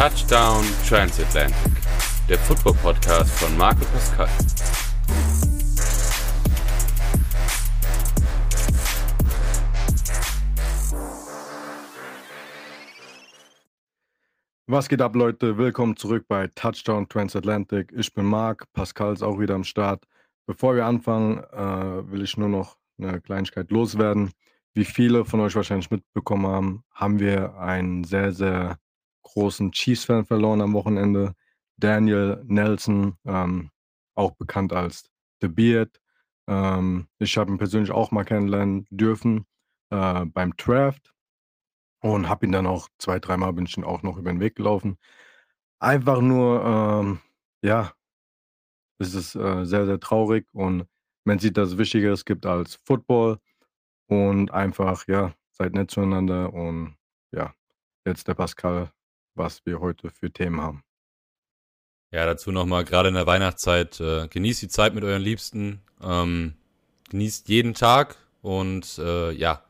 [0.00, 1.72] Touchdown Transatlantic,
[2.26, 4.26] der Football Podcast von Marco Pascal.
[14.66, 15.58] Was geht ab, Leute?
[15.58, 17.92] Willkommen zurück bei Touchdown Transatlantic.
[17.94, 20.06] Ich bin Marc, Pascal ist auch wieder am Start.
[20.46, 24.30] Bevor wir anfangen, äh, will ich nur noch eine Kleinigkeit loswerden.
[24.72, 28.78] Wie viele von euch wahrscheinlich mitbekommen haben, haben wir einen sehr, sehr
[29.32, 31.34] großen Chiefs-Fan verloren am Wochenende.
[31.76, 33.70] Daniel Nelson, ähm,
[34.14, 36.00] auch bekannt als The Beard.
[36.48, 39.46] Ähm, ich habe ihn persönlich auch mal kennenlernen dürfen
[39.90, 41.14] äh, beim Draft
[42.02, 44.56] und habe ihn dann auch zwei, dreimal bin ich ihn auch noch über den Weg
[44.56, 44.98] gelaufen.
[45.80, 47.20] Einfach nur, ähm,
[47.62, 47.92] ja,
[48.98, 50.86] es ist äh, sehr, sehr traurig und
[51.24, 53.38] man sieht, dass es Wichtigeres gibt als Football
[54.08, 56.96] und einfach, ja, seid nett zueinander und
[57.32, 57.54] ja,
[58.06, 58.92] jetzt der Pascal,
[59.34, 60.82] was wir heute für Themen haben.
[62.12, 66.54] Ja, dazu nochmal, gerade in der Weihnachtszeit, äh, genießt die Zeit mit euren Liebsten, ähm,
[67.10, 69.64] genießt jeden Tag und äh, ja,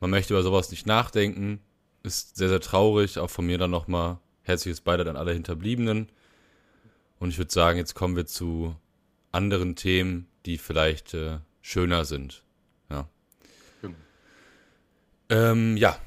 [0.00, 1.60] man möchte über sowas nicht nachdenken.
[2.02, 3.18] Ist sehr, sehr traurig.
[3.18, 6.08] Auch von mir dann nochmal herzliches Beileid an alle Hinterbliebenen.
[7.18, 8.76] Und ich würde sagen, jetzt kommen wir zu
[9.32, 12.44] anderen Themen, die vielleicht äh, schöner sind.
[12.90, 13.08] Ja.
[13.82, 13.96] Genau.
[15.30, 15.98] Ähm, ja,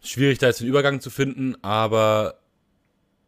[0.00, 2.37] schwierig da jetzt den Übergang zu finden, aber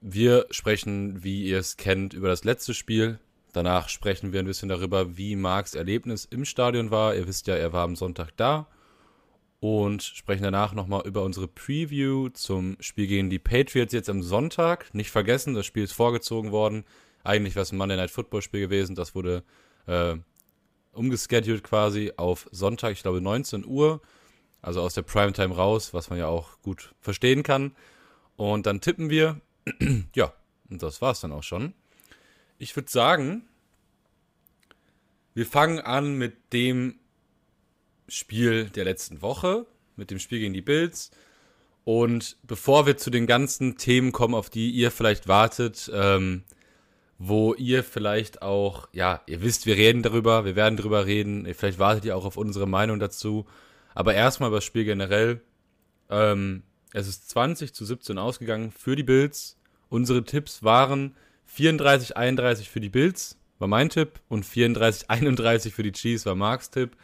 [0.00, 3.18] wir sprechen, wie ihr es kennt, über das letzte Spiel.
[3.52, 7.14] Danach sprechen wir ein bisschen darüber, wie Marks Erlebnis im Stadion war.
[7.14, 8.68] Ihr wisst ja, er war am Sonntag da
[9.60, 14.92] und sprechen danach nochmal über unsere Preview zum Spiel gegen die Patriots jetzt am Sonntag.
[14.94, 16.84] Nicht vergessen, das Spiel ist vorgezogen worden.
[17.24, 18.94] Eigentlich wäre es ein Monday Night Football Spiel gewesen.
[18.94, 19.44] Das wurde
[19.86, 20.16] äh,
[20.92, 24.00] umgeschedult quasi auf Sonntag, ich glaube 19 Uhr.
[24.62, 27.72] Also aus der Primetime raus, was man ja auch gut verstehen kann.
[28.36, 29.40] Und dann tippen wir.
[30.14, 30.32] ja,
[30.68, 31.74] und das war's dann auch schon.
[32.58, 33.48] Ich würde sagen,
[35.34, 36.96] wir fangen an mit dem
[38.08, 39.66] Spiel der letzten Woche,
[39.96, 41.10] mit dem Spiel gegen die Bills.
[41.84, 46.44] Und bevor wir zu den ganzen Themen kommen, auf die ihr vielleicht wartet, ähm,
[47.18, 51.78] wo ihr vielleicht auch, ja, ihr wisst, wir reden darüber, wir werden darüber reden, vielleicht
[51.78, 53.46] wartet ihr auch auf unsere Meinung dazu.
[53.94, 55.40] Aber erstmal über das Spiel generell.
[56.08, 56.62] Ähm,
[56.92, 59.56] es ist 20 zu 17 ausgegangen für die Bills.
[59.88, 61.14] Unsere Tipps waren
[61.46, 66.34] 34, 31 für die Bills, war mein Tipp, und 34, 31 für die Chiefs war
[66.34, 66.96] Marks Tipp.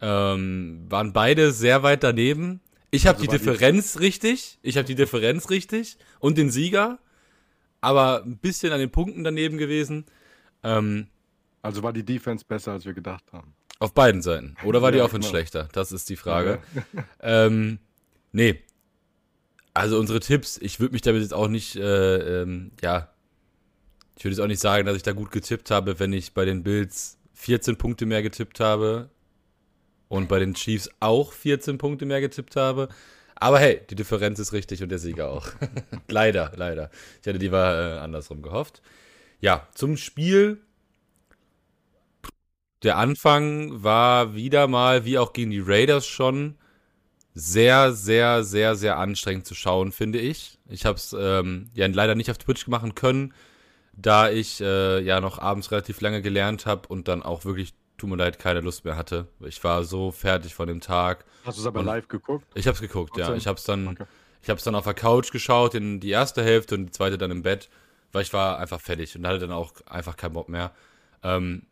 [0.00, 2.60] Ähm, waren beide sehr weit daneben.
[2.90, 3.98] Ich habe also die Differenz die...
[4.00, 4.58] richtig.
[4.62, 6.98] Ich habe die Differenz richtig und den Sieger,
[7.80, 10.04] aber ein bisschen an den Punkten daneben gewesen.
[10.64, 11.06] Ähm,
[11.62, 13.54] also war die Defense besser, als wir gedacht haben.
[13.78, 14.56] Auf beiden Seiten.
[14.64, 15.38] Oder war ja, die Offense genau.
[15.38, 15.68] schlechter?
[15.72, 16.60] Das ist die Frage.
[16.92, 17.04] Ja.
[17.46, 17.78] ähm,
[18.32, 18.60] nee.
[19.74, 23.08] Also unsere Tipps, ich würde mich damit jetzt auch nicht, äh, ähm, ja,
[24.16, 26.44] ich würde jetzt auch nicht sagen, dass ich da gut getippt habe, wenn ich bei
[26.44, 29.08] den Bills 14 Punkte mehr getippt habe
[30.08, 32.88] und bei den Chiefs auch 14 Punkte mehr getippt habe.
[33.34, 35.48] Aber hey, die Differenz ist richtig und der Sieger auch.
[36.08, 36.90] leider, leider.
[37.20, 38.82] Ich hätte lieber äh, andersrum gehofft.
[39.40, 40.60] Ja, zum Spiel.
[42.84, 46.56] Der Anfang war wieder mal, wie auch gegen die Raiders schon,
[47.34, 50.58] sehr, sehr, sehr, sehr anstrengend zu schauen, finde ich.
[50.68, 53.32] Ich habe es ähm, ja leider nicht auf Twitch machen können,
[53.94, 58.10] da ich äh, ja noch abends relativ lange gelernt habe und dann auch wirklich tut
[58.10, 59.28] mir leid, keine Lust mehr hatte.
[59.40, 61.24] Ich war so fertig von dem Tag.
[61.44, 62.46] Hast du es aber live geguckt?
[62.54, 63.34] Ich habe es geguckt, ja.
[63.34, 64.04] Ich habe es dann, okay.
[64.42, 67.30] ich habe dann auf der Couch geschaut, in die erste Hälfte und die zweite dann
[67.30, 67.70] im Bett,
[68.10, 70.72] weil ich war einfach fertig und hatte dann auch einfach keinen Bock mehr.
[71.22, 71.66] Ähm,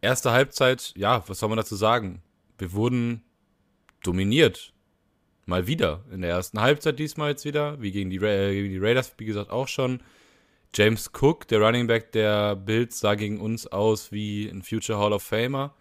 [0.00, 2.22] erste Halbzeit, ja, was soll man dazu sagen?
[2.56, 3.24] Wir wurden
[4.02, 4.72] dominiert.
[5.48, 6.04] Mal wieder.
[6.12, 9.24] In der ersten Halbzeit diesmal jetzt wieder, wie gegen die, äh, gegen die Raiders, wie
[9.24, 10.02] gesagt, auch schon.
[10.74, 15.14] James Cook, der Running Back der Bills, sah gegen uns aus wie ein Future Hall
[15.14, 15.74] of Famer.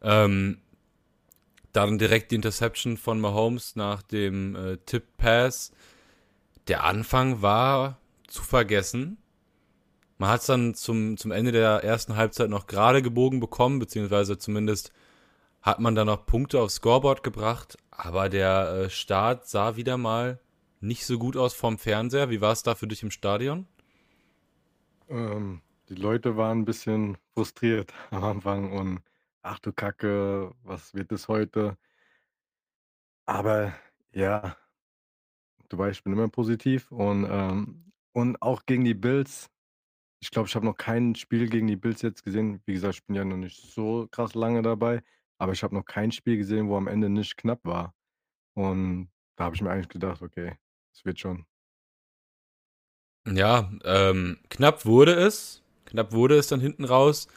[0.00, 0.58] Ähm,
[1.72, 5.72] dann direkt die Interception von Mahomes nach dem äh, Tip-Pass.
[6.68, 9.18] Der Anfang war zu vergessen.
[10.18, 14.38] Man hat es dann zum, zum Ende der ersten Halbzeit noch gerade gebogen bekommen, beziehungsweise
[14.38, 14.92] zumindest
[15.66, 17.76] hat man dann noch Punkte aufs Scoreboard gebracht.
[17.90, 20.38] Aber der äh, Start sah wieder mal
[20.80, 22.30] nicht so gut aus vom Fernseher.
[22.30, 23.66] Wie war es da für dich im Stadion?
[25.08, 29.02] Ähm, die Leute waren ein bisschen frustriert am Anfang und
[29.42, 31.76] ach du Kacke, was wird es heute?
[33.24, 33.74] Aber
[34.12, 34.56] ja,
[35.68, 39.50] du weißt, ich bin immer positiv und, ähm, und auch gegen die Bills.
[40.20, 42.62] Ich glaube, ich habe noch kein Spiel gegen die Bills jetzt gesehen.
[42.66, 45.02] Wie gesagt, ich bin ja noch nicht so krass lange dabei,
[45.38, 47.94] aber ich habe noch kein Spiel gesehen, wo am Ende nicht knapp war.
[48.54, 50.56] Und da habe ich mir eigentlich gedacht, okay,
[50.94, 51.44] es wird schon.
[53.28, 55.62] Ja, ähm, knapp wurde es.
[55.84, 57.28] Knapp wurde es dann hinten raus.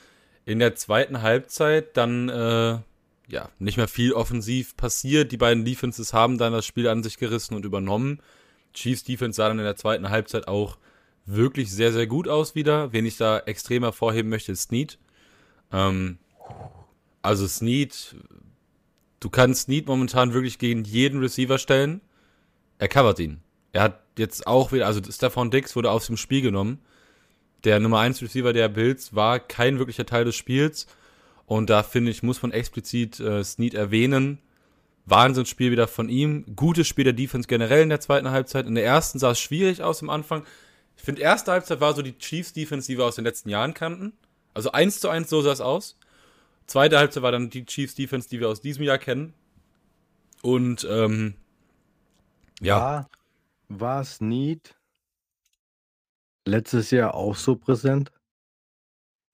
[0.45, 2.79] In der zweiten Halbzeit dann äh,
[3.27, 5.31] ja nicht mehr viel offensiv passiert.
[5.31, 8.21] Die beiden Defenses haben dann das Spiel an sich gerissen und übernommen.
[8.73, 10.77] Chiefs Defense sah dann in der zweiten Halbzeit auch
[11.25, 12.91] wirklich sehr, sehr gut aus wieder.
[12.93, 14.97] Wen ich da extrem hervorheben möchte, ist Snead.
[15.71, 16.17] Ähm,
[17.21, 18.15] also Snead,
[19.19, 22.01] du kannst Snead momentan wirklich gegen jeden Receiver stellen.
[22.77, 23.41] Er covert ihn.
[23.71, 26.79] Er hat jetzt auch wieder, also Stefan Dix wurde aus dem Spiel genommen.
[27.63, 30.87] Der Nummer 1 Receiver der Bills war kein wirklicher Teil des Spiels.
[31.45, 34.39] Und da finde ich, muss man explizit äh, Snead erwähnen.
[35.05, 36.45] Wahnsinnsspiel wieder von ihm.
[36.55, 38.65] Gutes Spiel der Defense generell in der zweiten Halbzeit.
[38.65, 40.45] In der ersten sah es schwierig aus am Anfang.
[40.95, 43.73] Ich finde, erste Halbzeit war so die Chiefs Defense, die wir aus den letzten Jahren
[43.73, 44.13] kannten.
[44.53, 45.97] Also 1 zu 1, so sah es aus.
[46.69, 49.33] Zweite Halbzeit war dann die Chiefs Defense, die wir aus diesem Jahr kennen.
[50.43, 51.33] Und ähm,
[52.61, 52.79] ja.
[52.79, 53.09] War,
[53.69, 54.77] war Snead
[56.45, 58.11] letztes Jahr auch so präsent?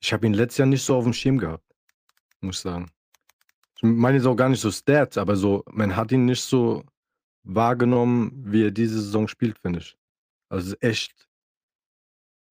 [0.01, 1.65] Ich habe ihn letztes Jahr nicht so auf dem Schirm gehabt,
[2.39, 2.89] muss ich sagen.
[3.75, 6.85] Ich meine jetzt auch gar nicht so Stats, aber so, man hat ihn nicht so
[7.43, 9.97] wahrgenommen, wie er diese Saison spielt, finde ich.
[10.47, 11.27] Also echt.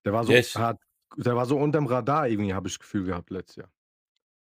[0.04, 0.56] Der war so, Echt?
[0.56, 0.78] hat,
[1.16, 3.70] der war so unterm Radar irgendwie, habe ich das Gefühl gehabt letztes Jahr.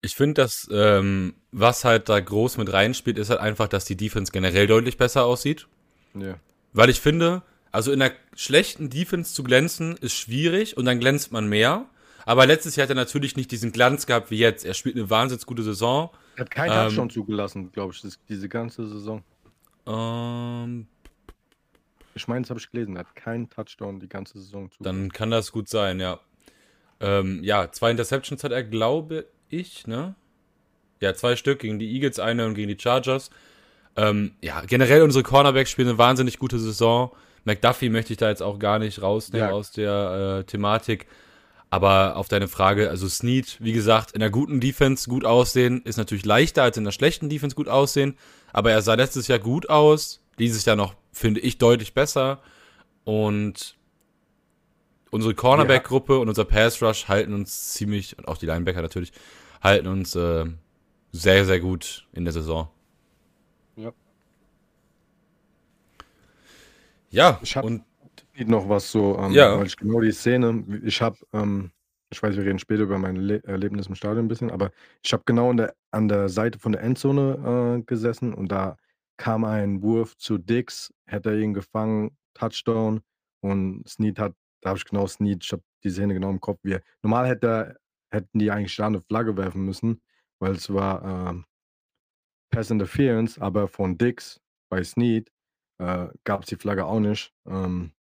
[0.06, 3.98] Ich finde, dass ähm, was halt da groß mit reinspielt, ist halt einfach, dass die
[3.98, 5.68] Defense generell deutlich besser aussieht.
[6.14, 6.36] Ja.
[6.74, 7.42] Weil ich finde,
[7.72, 11.86] also in einer schlechten Defense zu glänzen, ist schwierig und dann glänzt man mehr.
[12.26, 14.64] Aber letztes Jahr hat er natürlich nicht diesen Glanz gehabt wie jetzt.
[14.66, 16.10] Er spielt eine wahnsinnig gute Saison.
[16.36, 19.24] Er hat keinen Ähm, Touchdown zugelassen, glaube ich, das, diese ganze Saison.
[19.88, 20.88] Ähm,
[22.16, 22.96] Ich meine, das habe ich gelesen.
[22.96, 25.00] Er hat keinen Touchdown die ganze Saison zugelassen.
[25.02, 26.20] dann kann das gut sein, ja.
[27.00, 30.16] Ähm, ja, zwei Interceptions hat er, glaube ich, ne?
[31.02, 33.30] Ja, zwei Stück gegen die Eagles, eine und gegen die Chargers.
[33.98, 37.12] Ähm, ja, generell unsere Cornerbacks spielen eine wahnsinnig gute Saison.
[37.44, 39.54] McDuffie möchte ich da jetzt auch gar nicht rausnehmen Ja.
[39.54, 41.06] aus der äh, Thematik.
[41.70, 45.98] Aber auf deine Frage, also Snead, wie gesagt, in der guten Defense gut aussehen, ist
[45.98, 48.18] natürlich leichter als in der schlechten Defense gut aussehen.
[48.54, 52.40] Aber er sah letztes Jahr gut aus, dieses Jahr noch, finde ich, deutlich besser.
[53.04, 53.75] Und
[55.16, 59.12] unsere Cornerback-Gruppe und unser Pass-Rush halten uns ziemlich, und auch die Linebacker natürlich,
[59.62, 60.46] halten uns äh,
[61.12, 62.70] sehr, sehr gut in der Saison.
[63.78, 63.92] Ja.
[67.10, 67.84] Ja, Ich hab- und
[68.38, 69.58] Sieht noch was so, ähm, Ja.
[69.58, 71.72] weil ich genau die Szene, ich habe, ähm,
[72.10, 74.72] ich weiß, wir reden später über mein Le Erlebnis im Stadion ein bisschen, aber
[75.02, 78.76] ich habe genau an der, an der Seite von der Endzone äh, gesessen und da
[79.16, 83.00] kam ein Wurf zu Dix, hätte er ihn gefangen, Touchdown
[83.40, 84.34] und Snead hat,
[84.66, 87.28] da habe ich genau Snead, ich habe die Szene genau im Kopf, wie er, normal
[87.28, 87.80] hätte,
[88.12, 90.02] hätten die eigentlich da eine Flagge werfen müssen,
[90.40, 91.46] weil es war ähm,
[92.52, 95.32] Pass Interference, aber von Dix bei Snead
[95.78, 97.32] äh, gab es die Flagge auch nicht.
[97.48, 97.92] Ähm,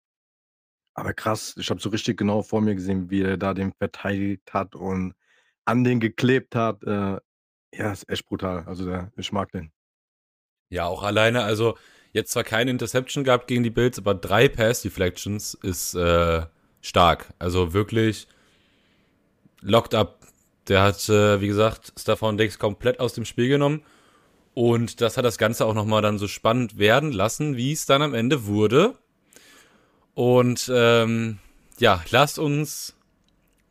[0.95, 4.51] aber krass, ich habe so richtig genau vor mir gesehen, wie er da den verteidigt
[4.53, 5.13] hat und
[5.65, 6.83] an den geklebt hat.
[6.83, 7.19] Äh,
[7.75, 8.63] ja, ist echt brutal.
[8.65, 9.71] Also der, ich mag den.
[10.69, 11.77] ja, auch alleine, also
[12.11, 16.45] jetzt zwar keine Interception gehabt gegen die Bills, aber drei Pass-Deflections ist äh,
[16.85, 17.33] stark.
[17.39, 18.27] Also wirklich
[19.61, 20.19] locked up.
[20.67, 23.83] Der hat, äh, wie gesagt, Stefan Dix komplett aus dem Spiel genommen.
[24.53, 28.01] Und das hat das Ganze auch nochmal dann so spannend werden lassen, wie es dann
[28.01, 28.95] am Ende wurde.
[30.13, 31.39] Und ähm,
[31.77, 32.95] ja, lasst uns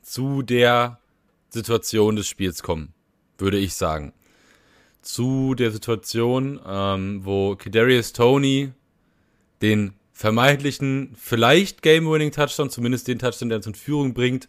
[0.02, 1.00] zu der
[1.48, 2.92] Situation des Spiels kommen,
[3.38, 4.12] würde ich sagen.
[5.00, 8.72] Zu der Situation, ähm, wo Kadarius Tony
[9.62, 14.48] den vermeintlichen, vielleicht Game-Winning-Touchdown, zumindest den Touchdown, der uns in Führung bringt,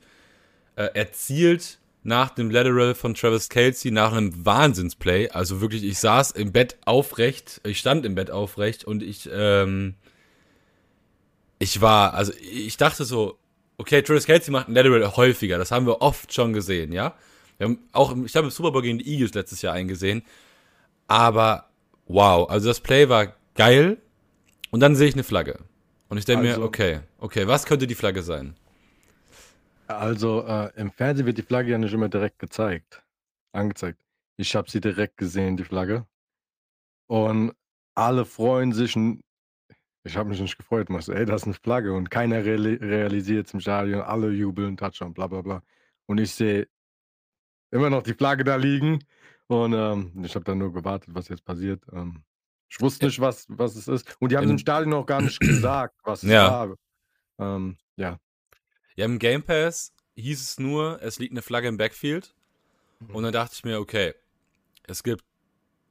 [0.76, 5.30] äh, erzielt nach dem Lateral von Travis Kelsey, nach einem Wahnsinnsplay.
[5.30, 9.96] Also wirklich, ich saß im Bett aufrecht, ich stand im Bett aufrecht und ich, ähm,
[11.58, 13.40] ich war, also ich dachte so,
[13.78, 17.16] okay, Travis Kelsey macht ein Lateral häufiger, das haben wir oft schon gesehen, ja.
[17.58, 20.22] Wir haben auch, ich habe im Super Bowl gegen die Eagles letztes Jahr eingesehen,
[21.08, 21.70] aber
[22.06, 23.98] wow, also das Play war geil
[24.76, 25.58] und dann sehe ich eine Flagge.
[26.10, 28.58] Und ich denke mir, Also- okay, okay, was könnte die Flagge sein?
[29.88, 33.02] Also äh, im Fernsehen wird die Flagge ja nicht immer direkt gezeigt,
[33.54, 33.98] angezeigt.
[34.36, 36.06] Ich habe sie direkt gesehen, die Flagge.
[37.08, 37.54] Und
[37.96, 38.98] alle freuen sich.
[40.04, 40.90] Ich habe mich nicht gefreut.
[41.00, 41.94] So, ey, das ist eine Flagge.
[41.94, 44.02] Und keiner reali realisiert es im Stadion.
[44.02, 45.64] Alle jubeln, Touchdown, bla bla bla.
[46.06, 46.68] Und ich sehe
[47.72, 49.06] immer noch die Flagge da liegen.
[49.48, 51.82] Und ähm, ich habe dann nur gewartet, was jetzt passiert.
[51.94, 52.26] Ähm,
[52.70, 54.16] ich wusste nicht, was, was es ist.
[54.20, 56.70] Und die haben im Stadion auch gar nicht gesagt, was es Ja.
[56.70, 56.78] war.
[57.38, 58.20] Ähm, ja.
[58.96, 62.34] Ja, im Game Pass hieß es nur, es liegt eine Flagge im Backfield.
[63.00, 63.16] Mhm.
[63.16, 64.14] Und dann dachte ich mir, okay,
[64.84, 65.24] es gibt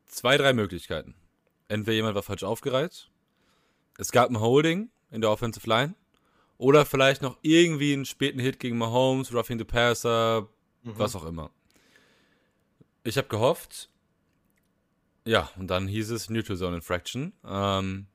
[0.07, 1.15] zwei, drei Möglichkeiten.
[1.69, 3.11] Entweder jemand war falsch aufgereiht,
[3.99, 5.95] es gab ein Holding in der Offensive Line
[6.59, 10.49] Oder vielleicht noch irgendwie einen späten Hit gegen Mahomes, Roughing the Passer,
[10.83, 10.99] mhm.
[10.99, 11.51] was auch immer.
[13.03, 13.91] Ich habe gehofft,
[15.25, 17.33] ja, und dann hieß es Neutral Zone Infraction.
[17.47, 18.07] Ähm,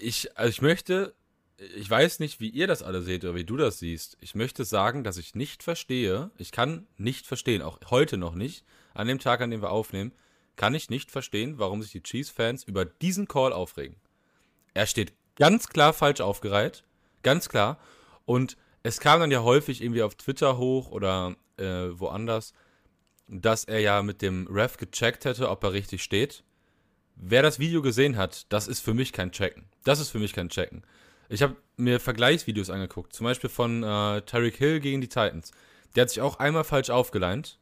[0.00, 1.14] ich, also ich möchte,
[1.76, 4.16] ich weiß nicht, wie ihr das alle seht oder wie du das siehst.
[4.20, 8.64] Ich möchte sagen, dass ich nicht verstehe, ich kann nicht verstehen, auch heute noch nicht,
[8.94, 10.12] an dem Tag, an dem wir aufnehmen,
[10.56, 13.96] kann ich nicht verstehen, warum sich die Chiefs-Fans über diesen Call aufregen.
[14.74, 16.84] Er steht ganz klar falsch aufgereiht,
[17.22, 17.78] ganz klar.
[18.24, 22.52] Und es kam dann ja häufig irgendwie auf Twitter hoch oder äh, woanders,
[23.28, 26.44] dass er ja mit dem Ref gecheckt hätte, ob er richtig steht.
[27.16, 29.64] Wer das Video gesehen hat, das ist für mich kein Checken.
[29.84, 30.82] Das ist für mich kein Checken.
[31.28, 35.50] Ich habe mir Vergleichsvideos angeguckt, zum Beispiel von äh, Tyreek Hill gegen die Titans.
[35.94, 37.58] Der hat sich auch einmal falsch aufgeleint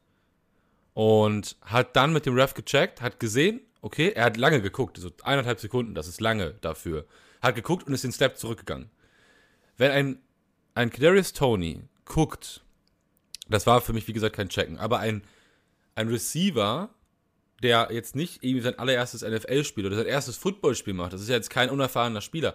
[0.93, 5.11] und hat dann mit dem Ref gecheckt, hat gesehen, okay, er hat lange geguckt, so
[5.23, 7.07] eineinhalb Sekunden, das ist lange dafür.
[7.43, 8.91] Hat geguckt und ist den Step zurückgegangen.
[9.77, 10.19] Wenn ein,
[10.75, 12.63] ein Kadarius Tony guckt,
[13.49, 15.23] das war für mich, wie gesagt, kein Checken, aber ein,
[15.95, 16.91] ein Receiver,
[17.63, 21.37] der jetzt nicht irgendwie sein allererstes NFL-Spiel oder sein erstes Footballspiel macht, das ist ja
[21.37, 22.55] jetzt kein unerfahrener Spieler,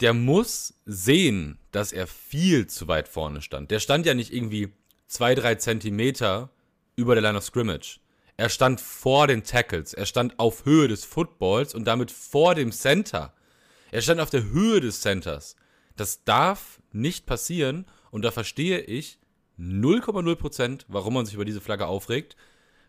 [0.00, 3.70] der muss sehen, dass er viel zu weit vorne stand.
[3.70, 4.72] Der stand ja nicht irgendwie
[5.06, 6.50] zwei, drei Zentimeter
[6.96, 8.00] über der Line of Scrimmage.
[8.36, 9.94] Er stand vor den Tackles.
[9.94, 13.32] Er stand auf Höhe des Footballs und damit vor dem Center.
[13.92, 15.54] Er stand auf der Höhe des Centers.
[15.96, 19.20] Das darf nicht passieren und da verstehe ich
[19.58, 22.36] 0,0%, warum man sich über diese Flagge aufregt.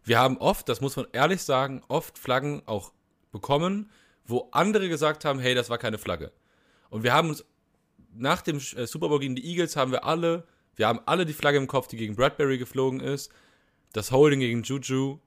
[0.04, 2.92] Wir haben oft, das muss man ehrlich sagen, oft Flaggen auch
[3.32, 3.90] bekommen,
[4.26, 6.32] wo andere gesagt haben, hey, das war keine Flagge.
[6.90, 7.46] Und wir haben uns
[8.14, 10.46] nach dem äh, Super Bowl gegen die Eagles haben wir alle,
[10.76, 13.32] wir haben alle die Flagge im Kopf, die gegen Bradbury geflogen ist.
[13.94, 15.20] Das Holding gegen Juju,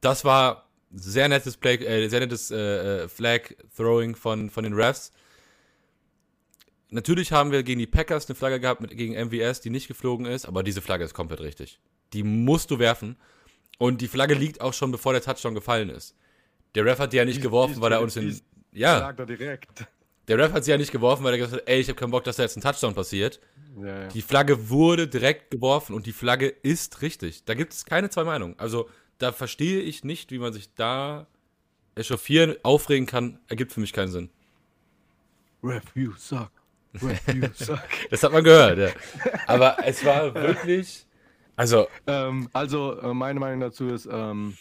[0.00, 4.74] das war sehr nettes Play, äh, sehr nettes äh, äh, Flag Throwing von, von den
[4.74, 5.12] Refs.
[6.90, 10.26] Natürlich haben wir gegen die Packers eine Flagge gehabt mit, gegen MVS, die nicht geflogen
[10.26, 11.80] ist, aber diese Flagge ist komplett richtig.
[12.14, 13.16] Die musst du werfen.
[13.78, 16.16] Und die Flagge liegt auch schon, bevor der Touchdown gefallen ist.
[16.74, 18.40] Der Ref hat die ja nicht die, geworfen, die, weil er uns in.
[18.72, 19.12] Ja.
[19.12, 19.86] Da direkt.
[20.26, 22.10] Der Ref hat sie ja nicht geworfen, weil er gesagt hat, ey, ich habe keinen
[22.10, 23.40] Bock, dass da jetzt ein Touchdown passiert.
[23.80, 24.08] Ja, ja.
[24.08, 27.44] Die Flagge wurde direkt geworfen und die Flagge ist richtig.
[27.44, 28.58] Da gibt es keine zwei Meinungen.
[28.58, 31.26] Also da verstehe ich nicht, wie man sich da
[31.94, 33.38] echauffieren, aufregen kann.
[33.48, 34.30] Ergibt für mich keinen Sinn.
[35.62, 36.50] Ref, you suck.
[38.10, 38.88] Das hat man gehört, ja.
[39.46, 41.06] Aber es war wirklich.
[41.56, 41.88] Also.
[42.06, 44.56] Ähm, also, äh, meine Meinung dazu ist, ähm,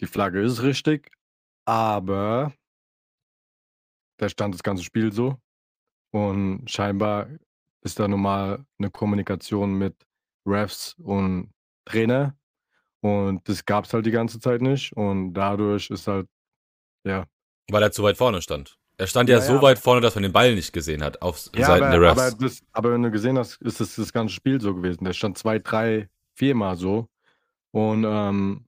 [0.00, 1.10] die Flagge ist richtig,
[1.64, 2.52] aber
[4.18, 5.38] da stand das ganze Spiel so.
[6.10, 7.28] Und scheinbar
[7.82, 9.94] ist da normal eine Kommunikation mit
[10.46, 11.52] Refs und
[11.84, 12.36] Trainer.
[13.00, 14.92] Und das gab es halt die ganze Zeit nicht.
[14.96, 16.28] Und dadurch ist halt,
[17.04, 17.26] ja.
[17.70, 18.78] Weil er zu weit vorne stand.
[18.98, 21.20] Er stand ja, ja so ja, weit vorne, dass man den Ball nicht gesehen hat
[21.20, 22.20] auf ja, Seiten aber, der Refs.
[22.20, 25.04] Aber, das, aber wenn du gesehen hast, ist das das ganze Spiel so gewesen.
[25.04, 27.08] Der stand zwei, drei, viermal so.
[27.72, 28.64] Und ähm,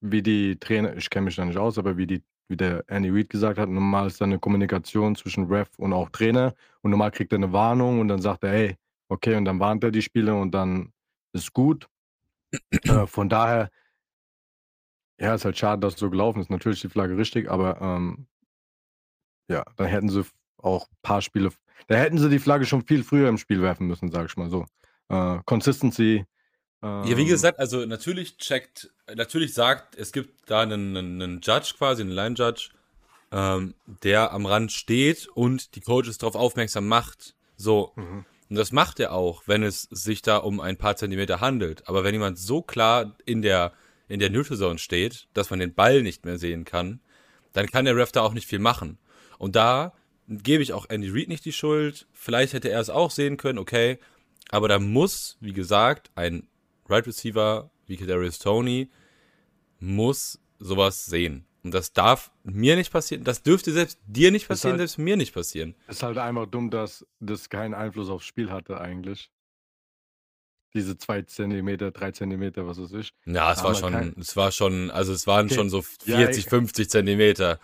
[0.00, 3.10] wie die Trainer, ich kenne mich da nicht aus, aber wie die wie der Andy
[3.10, 7.12] Reid gesagt hat, normal ist da eine Kommunikation zwischen Ref und auch Trainer und normal
[7.12, 8.76] kriegt er eine Warnung und dann sagt er, hey,
[9.08, 10.92] okay, und dann warnt er die Spieler und dann
[11.32, 11.88] ist gut.
[12.72, 13.70] äh, von daher,
[15.20, 16.50] ja, ist halt schade, dass es so gelaufen ist.
[16.50, 18.26] Natürlich die Flagge richtig, aber ähm,
[19.50, 20.24] ja, dann hätten sie
[20.58, 21.50] auch ein paar Spiele,
[21.88, 24.48] da hätten sie die Flagge schon viel früher im Spiel werfen müssen, sag ich mal
[24.48, 24.64] so.
[25.08, 26.24] Äh, Consistency
[26.82, 27.28] ja, wie ähm.
[27.28, 32.70] gesagt, also natürlich checkt, natürlich sagt, es gibt da einen, einen Judge quasi, einen Line-Judge,
[33.32, 37.34] ähm, der am Rand steht und die Coaches darauf aufmerksam macht.
[37.56, 37.92] So.
[37.96, 38.24] Mhm.
[38.48, 41.86] Und das macht er auch, wenn es sich da um ein paar Zentimeter handelt.
[41.86, 43.72] Aber wenn jemand so klar in der,
[44.08, 47.00] in der Neutral Zone steht, dass man den Ball nicht mehr sehen kann,
[47.52, 48.98] dann kann der Ref da auch nicht viel machen.
[49.40, 49.94] Und da
[50.28, 52.06] gebe ich auch Andy Reid nicht die Schuld.
[52.12, 53.98] Vielleicht hätte er es auch sehen können, okay.
[54.50, 56.46] Aber da muss, wie gesagt, ein
[56.86, 58.90] Right Receiver wie Kadarius Tony
[59.78, 61.46] muss sowas sehen.
[61.62, 63.24] Und das darf mir nicht passieren.
[63.24, 65.74] Das dürfte selbst dir nicht passieren, halt, selbst mir nicht passieren.
[65.88, 69.30] Ist halt einfach dumm, dass das keinen Einfluss aufs Spiel hatte eigentlich.
[70.74, 73.14] Diese zwei Zentimeter, drei Zentimeter, was weiß ich.
[73.24, 74.14] Ja, es war schon, kein...
[74.20, 75.54] es war schon, also es waren okay.
[75.54, 77.58] schon so 40, ja, 50 Zentimeter.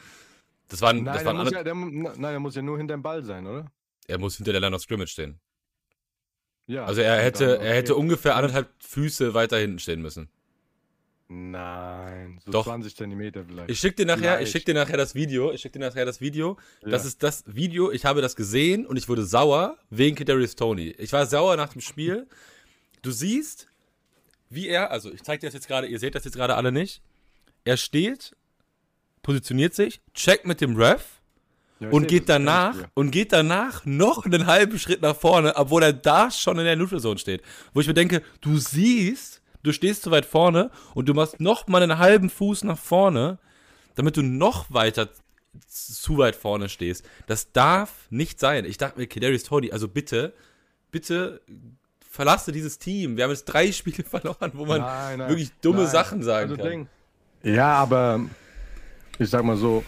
[0.68, 1.52] Das waren, nein, das waren alle...
[1.52, 3.70] ja, der, nein, er muss ja nur hinter dem Ball sein, oder?
[4.08, 5.40] Er muss hinter der Line of Scrimmage stehen.
[6.66, 6.84] Ja.
[6.84, 10.28] Also er hätte, er hätte ungefähr anderthalb Füße weiter hinten stehen müssen.
[11.28, 12.64] Nein, so Doch.
[12.64, 13.70] 20 Zentimeter vielleicht.
[13.70, 15.50] Ich schicke dir nachher, ich schick dir nachher das Video.
[15.52, 16.56] Ich schicke dir nachher das Video.
[16.82, 16.90] Ja.
[16.90, 17.90] Das ist das Video.
[17.90, 20.94] Ich habe das gesehen und ich wurde sauer wegen Kadarius Tony.
[20.98, 22.28] Ich war sauer nach dem Spiel.
[23.02, 23.68] Du siehst,
[24.50, 25.88] wie er, also ich zeige dir das jetzt gerade.
[25.88, 27.02] Ihr seht das jetzt gerade alle nicht.
[27.64, 28.36] Er steht,
[29.26, 31.20] positioniert sich, checkt mit dem Ref
[31.80, 35.92] Ja, und geht danach und geht danach noch einen halben Schritt nach vorne, obwohl er
[35.92, 37.42] da schon in der Neutral steht.
[37.74, 41.66] Wo ich mir denke, du siehst, du stehst zu weit vorne und du machst noch
[41.66, 43.38] mal einen halben Fuß nach vorne,
[43.96, 45.08] damit du noch weiter
[45.66, 47.04] zu weit vorne stehst.
[47.26, 48.64] Das darf nicht sein.
[48.64, 50.34] Ich dachte mir, Kadarius Tony, also bitte,
[50.92, 51.40] bitte
[52.08, 53.16] verlasse dieses Team.
[53.16, 55.90] Wir haben jetzt drei Spiele verloren, wo man nein, nein, wirklich dumme nein.
[55.90, 56.70] Sachen sagen also kann.
[56.70, 56.88] Ding.
[57.42, 58.20] Ja, aber
[59.18, 59.84] ich sag mal so,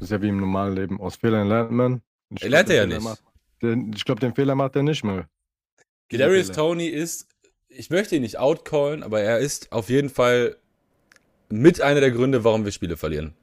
[0.00, 1.00] ist ja wie im normalen Leben.
[1.00, 2.02] Aus Fehlern lernt man.
[2.40, 3.02] Er lernt er ja nicht.
[3.02, 3.22] Macht,
[3.62, 5.28] den, ich glaube, den Fehler macht er nicht mehr.
[6.10, 7.28] Kadarius Tony ist,
[7.68, 10.56] ich möchte ihn nicht outcallen, aber er ist auf jeden Fall
[11.48, 13.34] mit einer der Gründe, warum wir Spiele verlieren.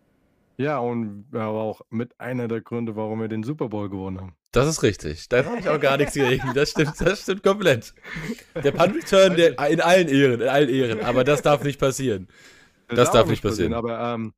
[0.57, 4.35] Ja, und aber auch mit einer der Gründe, warum wir den Super Bowl gewonnen haben.
[4.51, 5.27] Das ist richtig.
[5.29, 6.53] Da habe ich auch gar nichts gegen.
[6.53, 7.93] Das stimmt, das stimmt komplett.
[8.63, 11.01] Der Punt Return der, in allen Ehren, in allen Ehren.
[11.01, 12.27] Aber das darf nicht passieren.
[12.87, 13.71] Das, das darf nicht passieren.
[13.71, 13.91] passieren.
[13.91, 14.33] Aber, ähm,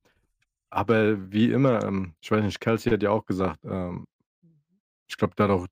[0.76, 4.06] aber wie immer, ähm, ich weiß nicht, Kelsey hat ja auch gesagt, ähm,
[5.08, 5.68] ich glaube, der hat auch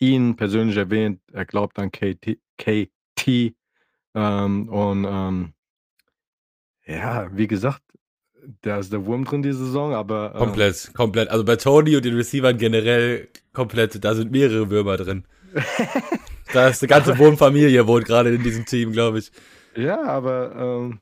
[0.00, 3.54] ihn persönlich erwähnt, er glaubt an KT, KT
[4.14, 5.52] ähm, und ähm,
[6.86, 7.82] ja, wie gesagt,
[8.62, 10.32] da ist der Wurm drin die Saison, aber.
[10.34, 11.28] Ähm, komplett, komplett.
[11.28, 15.24] Also bei Tony und den Receivern generell komplett, da sind mehrere Würmer drin.
[16.52, 19.30] da ist eine ganze Wurmfamilie wohnt gerade in diesem Team, glaube ich.
[19.76, 21.00] Ja, aber ähm,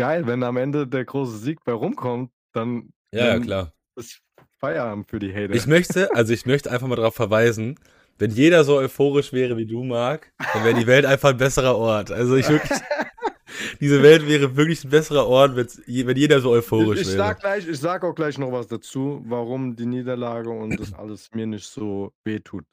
[0.00, 2.90] geil, wenn am Ende der große Sieg bei rumkommt, dann.
[3.12, 3.72] Ja, ja klar.
[3.96, 4.22] Ist
[4.58, 5.54] Feierabend für die Hater.
[5.54, 7.78] Ich möchte, also ich möchte einfach mal darauf verweisen,
[8.18, 11.76] wenn jeder so euphorisch wäre wie du, Marc, dann wäre die Welt einfach ein besserer
[11.76, 12.10] Ort.
[12.10, 12.78] Also ich wirklich.
[13.80, 17.18] Diese Welt wäre wirklich ein besserer Ort, wenn jeder so euphorisch ich, ich wäre.
[17.18, 21.30] Sag gleich, ich sag auch gleich noch was dazu, warum die Niederlage und das alles
[21.34, 22.64] mir nicht so wehtut.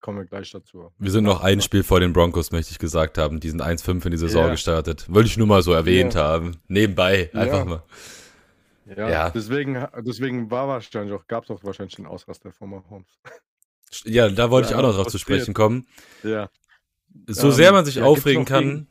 [0.00, 0.90] Kommen wir gleich dazu.
[0.98, 3.40] Wir sind noch ein Spiel vor den Broncos, möchte ich gesagt haben.
[3.40, 4.50] Die sind 1-5 in die Saison yeah.
[4.52, 5.06] gestartet.
[5.12, 6.24] Wollte ich nur mal so erwähnt yeah.
[6.24, 6.56] haben.
[6.68, 7.64] Nebenbei, einfach ja.
[7.64, 7.82] mal.
[8.86, 13.08] Ja, ja, Deswegen, deswegen war wahrscheinlich auch, gab es auch wahrscheinlich einen Ausraster von Mahomes.
[14.04, 15.86] Ja, da wollte ja, ich auch noch drauf zu sprechen kommen.
[16.22, 16.48] Ja.
[17.26, 18.86] So ähm, sehr man sich aufregen kann,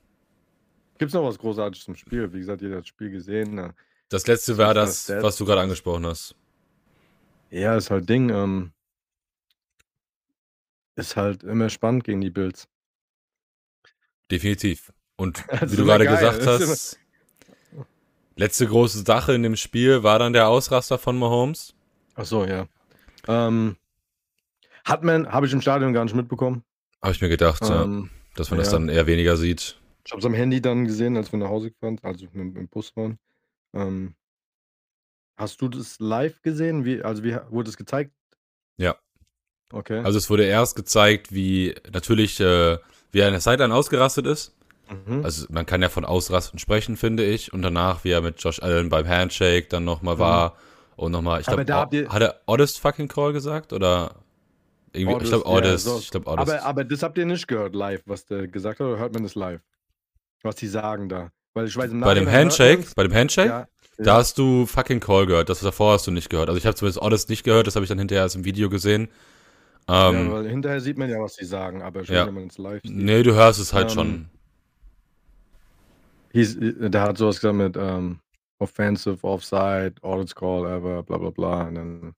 [0.97, 2.31] Gibt es noch was Großartiges zum Spiel?
[2.31, 3.55] Wie gesagt, jeder hat das Spiel gesehen.
[3.55, 3.73] Ne?
[4.09, 6.35] Das letzte war das, das was du gerade angesprochen hast.
[7.49, 8.29] Ja, ist halt Ding.
[8.29, 8.71] Ähm,
[10.95, 12.67] ist halt immer spannend gegen die Bills.
[14.31, 14.91] Definitiv.
[15.17, 16.99] Und wie du gerade gesagt hast,
[18.35, 21.73] letzte große Sache in dem Spiel war dann der Ausraster von Mahomes.
[22.15, 22.67] Ach so, ja.
[23.27, 23.77] Ähm,
[24.83, 26.63] hat man, habe ich im Stadion gar nicht mitbekommen.
[27.01, 28.63] Habe ich mir gedacht, ähm, ja, dass man ja.
[28.63, 29.79] das dann eher weniger sieht.
[30.05, 32.55] Ich habe es am Handy dann gesehen, als wir nach Hause gefahren sind, also mit,
[32.55, 33.17] dem Bus waren.
[33.73, 34.15] Ähm,
[35.35, 36.85] hast du das live gesehen?
[36.85, 38.13] Wie, also wie wurde es gezeigt?
[38.77, 38.95] Ja.
[39.71, 39.99] Okay.
[40.03, 42.77] Also es wurde erst gezeigt, wie natürlich äh,
[43.11, 44.55] wie er in der Sideline ausgerastet ist.
[44.89, 45.23] Mhm.
[45.23, 47.53] Also man kann ja von Ausrasten sprechen, finde ich.
[47.53, 50.19] Und danach, wie er mit Josh Allen beim Handshake dann nochmal mhm.
[50.19, 50.55] war
[50.95, 51.65] und nochmal, ich glaube,
[52.09, 53.73] hat er Oddest fucking Call gesagt?
[53.73, 54.15] Oder
[54.93, 55.85] irgendwie, Oddest, ich glaube, Oddest.
[55.85, 55.99] Ja, so.
[55.99, 56.51] ich glaub, Oddest.
[56.51, 59.23] Aber, aber das habt ihr nicht gehört live, was der gesagt hat, oder hört man
[59.23, 59.61] das live?
[60.45, 61.31] was die sagen da.
[61.53, 64.13] Weil ich weiß, im bei dem Handshake, bei dem Handshake, ja, da ja.
[64.15, 65.49] hast du fucking Call gehört.
[65.49, 66.49] Das davor hast du nicht gehört.
[66.49, 68.69] Also ich habe zumindest Honest nicht gehört, das habe ich dann hinterher erst im Video
[68.69, 69.09] gesehen.
[69.87, 72.25] Ähm, ja, weil hinterher sieht man ja, was sie sagen, aber schon ja.
[72.25, 72.95] wenn man es live sieht.
[72.95, 74.29] Nee, du hörst es halt ähm, schon.
[76.33, 78.19] Hieß, der hat sowas gesagt mit ähm,
[78.59, 81.67] Offensive, Offside, Audits Call, ever, bla bla bla.
[81.67, 82.15] Und dann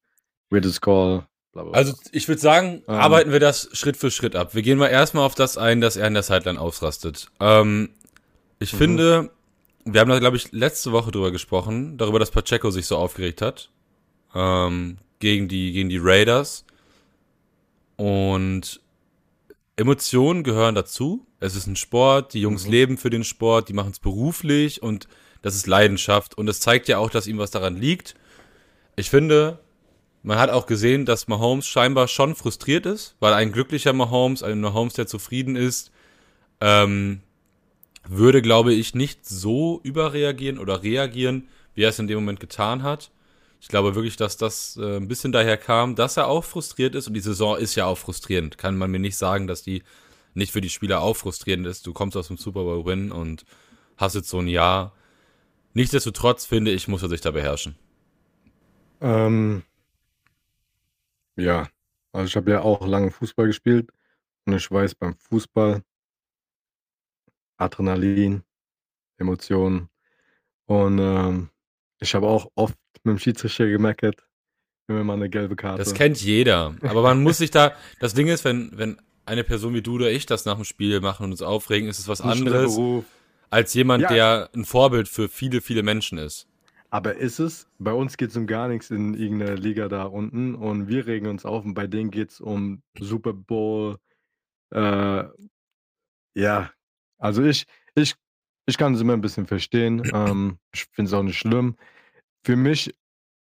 [0.49, 1.73] Weirdest Call, bla bla.
[1.73, 4.55] Also ich würde sagen, ähm, arbeiten wir das Schritt für Schritt ab.
[4.55, 7.29] Wir gehen mal erstmal auf das ein, dass er in der Sideline ausrastet.
[7.39, 7.89] Ähm,
[8.59, 8.77] ich mhm.
[8.77, 9.31] finde,
[9.83, 13.41] wir haben da, glaube ich, letzte Woche drüber gesprochen, darüber, dass Pacheco sich so aufgeregt
[13.41, 13.71] hat.
[14.33, 16.65] Ähm, gegen, die, gegen die Raiders.
[17.97, 18.79] Und
[19.75, 21.27] Emotionen gehören dazu.
[21.39, 22.71] Es ist ein Sport, die Jungs mhm.
[22.71, 25.07] leben für den Sport, die machen es beruflich und
[25.41, 26.37] das ist Leidenschaft.
[26.37, 28.15] Und es zeigt ja auch, dass ihm was daran liegt.
[28.95, 29.59] Ich finde,
[30.23, 34.59] man hat auch gesehen, dass Mahomes scheinbar schon frustriert ist, weil ein glücklicher Mahomes, ein
[34.61, 35.91] Mahomes, der zufrieden ist,
[36.59, 37.21] ähm,
[38.07, 42.83] würde, glaube ich, nicht so überreagieren oder reagieren, wie er es in dem Moment getan
[42.83, 43.11] hat.
[43.59, 47.07] Ich glaube wirklich, dass das äh, ein bisschen daher kam, dass er auch frustriert ist
[47.07, 48.57] und die Saison ist ja auch frustrierend.
[48.57, 49.83] Kann man mir nicht sagen, dass die
[50.33, 51.87] nicht für die Spieler auch frustrierend ist.
[51.87, 53.45] Du kommst aus dem Super Bowl Win und
[53.97, 54.93] hast jetzt so ein Jahr.
[55.73, 57.75] Nichtsdestotrotz finde ich, muss er sich da beherrschen.
[59.01, 59.63] Ähm,
[61.35, 61.67] ja,
[62.11, 63.91] also ich habe ja auch lange Fußball gespielt
[64.45, 65.83] und ich weiß beim Fußball
[67.57, 68.43] Adrenalin,
[69.17, 69.89] Emotionen.
[70.65, 71.49] Und ähm,
[71.99, 74.25] ich habe auch oft mit dem Schiedsrichter gemeckert,
[74.87, 75.79] wenn mal eine gelbe Karte.
[75.79, 76.75] Das kennt jeder.
[76.81, 77.73] Aber man muss sich da.
[77.99, 81.01] Das Ding ist, wenn, wenn eine Person wie du oder ich das nach dem Spiel
[81.01, 82.77] machen und uns aufregen, ist es was anderes
[83.49, 84.09] als jemand, ja.
[84.09, 86.47] der ein Vorbild für viele, viele Menschen ist.
[86.89, 87.67] Aber ist es?
[87.79, 91.27] Bei uns geht es um gar nichts in irgendeiner Liga da unten und wir regen
[91.27, 93.97] uns auf und bei denen geht es um Super Bowl.
[94.71, 95.23] Äh,
[96.33, 96.71] ja,
[97.17, 97.65] also ich,
[97.95, 98.15] ich,
[98.65, 100.01] ich kann es immer ein bisschen verstehen.
[100.13, 101.75] Ähm, ich finde es auch nicht schlimm.
[102.45, 102.93] Für mich,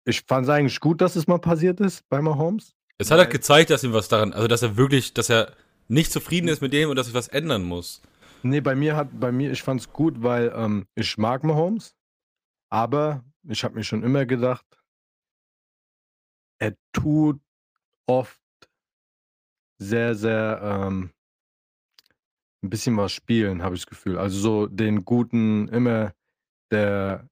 [0.05, 2.75] ich fand es eigentlich gut, dass es mal passiert ist bei Mahomes.
[2.99, 5.55] Es hat halt gezeigt, dass ihm was daran, also dass er wirklich, dass er
[5.89, 8.01] nicht zufrieden ist mit dem und dass sich was ändern muss.
[8.43, 11.97] Nee, bei mir hat, bei mir, ich fand es gut, weil ähm, ich mag Mahomes,
[12.71, 14.67] aber ich habe mir schon immer gedacht,
[16.61, 17.41] er tut
[18.07, 18.41] oft
[19.79, 21.11] sehr, sehr ähm,
[22.63, 24.19] ein bisschen was spielen, habe ich das Gefühl.
[24.19, 26.15] Also so den guten, immer
[26.71, 27.29] der,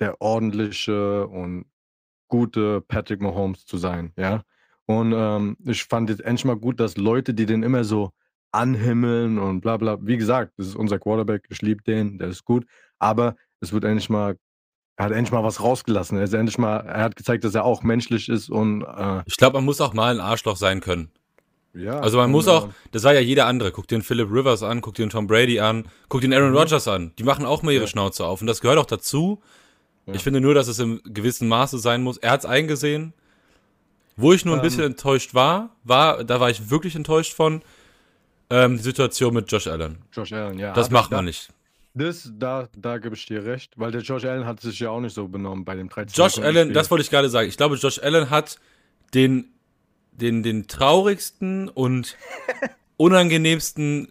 [0.00, 1.66] der ordentliche und
[2.28, 4.42] gute Patrick Mahomes zu sein, ja.
[4.86, 8.10] Und ähm, ich fand jetzt endlich mal gut, dass Leute, die den immer so
[8.52, 12.44] anhimmeln und bla bla, wie gesagt, das ist unser Quarterback, ich liebe den, der ist
[12.44, 12.66] gut,
[12.98, 14.36] aber es wird endlich mal,
[14.96, 16.18] er hat endlich mal was rausgelassen.
[16.18, 19.36] Er, ist endlich mal, er hat gezeigt, dass er auch menschlich ist und äh, Ich
[19.36, 21.10] glaube, man muss auch mal ein Arschloch sein können.
[21.74, 22.00] ja.
[22.00, 23.70] Also man muss auch, äh, das war ja jeder andere.
[23.72, 26.34] Guck dir den Philip Rivers an, guck dir den Tom Brady an, guck dir den
[26.34, 26.56] Aaron Mhm.
[26.56, 27.12] Rodgers an.
[27.18, 27.88] Die machen auch mal ihre Ja.
[27.88, 28.40] Schnauze auf.
[28.40, 29.40] Und das gehört auch dazu.
[30.10, 30.16] Ja.
[30.16, 32.18] Ich finde nur, dass es im gewissen Maße sein muss.
[32.18, 33.12] Er hat es eingesehen.
[34.16, 34.62] Wo ich nur ein Ähm.
[34.64, 37.62] bisschen enttäuscht war, war, da war ich wirklich enttäuscht von,
[38.50, 39.98] ähm, die Situation mit Josh Allen.
[40.12, 40.72] Josh Allen, ja.
[40.74, 41.50] Das macht da, man nicht.
[41.94, 45.00] Das, da, da gebe ich dir recht, weil der Josh Allen hat sich ja auch
[45.00, 46.74] nicht so benommen bei dem 13 Josh Sekunden Allen, Spiel.
[46.74, 47.48] das wollte ich gerade sagen.
[47.48, 48.58] Ich glaube, Josh Allen hat
[49.14, 49.48] den,
[50.12, 52.16] den, den traurigsten und
[52.96, 54.08] unangenehmsten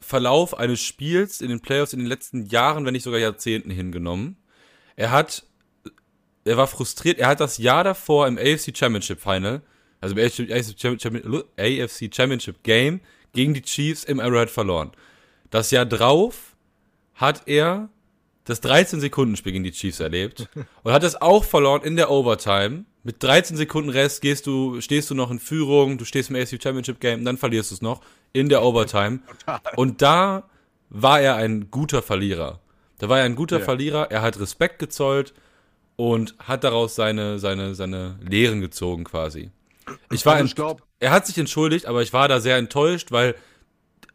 [0.00, 4.36] Verlauf eines Spiels in den Playoffs in den letzten Jahren, wenn nicht sogar Jahrzehnten hingenommen.
[4.96, 5.44] Er hat,
[6.44, 7.18] er war frustriert.
[7.18, 9.62] Er hat das Jahr davor im AFC Championship Final,
[10.00, 13.00] also im AFC Championship, Game
[13.32, 14.92] gegen die Chiefs im Arrowhead verloren.
[15.50, 16.56] Das Jahr drauf
[17.14, 17.88] hat er
[18.44, 20.48] das 13-Sekunden-Spiel gegen die Chiefs erlebt
[20.82, 22.84] und hat es auch verloren in der Overtime.
[23.02, 26.60] Mit 13 Sekunden Rest gehst du, stehst du noch in Führung, du stehst im AFC
[26.60, 28.00] Championship Game dann verlierst du es noch
[28.32, 29.20] in der Overtime.
[29.76, 30.48] Und da
[30.88, 32.60] war er ein guter Verlierer.
[32.98, 33.64] Da war er ein guter Ja.
[33.64, 35.34] Verlierer, er hat Respekt gezollt
[35.96, 39.50] und hat daraus seine, seine, seine Lehren gezogen quasi.
[40.12, 43.12] Ich war Also ich glaube, er hat sich entschuldigt, aber ich war da sehr enttäuscht,
[43.12, 43.34] weil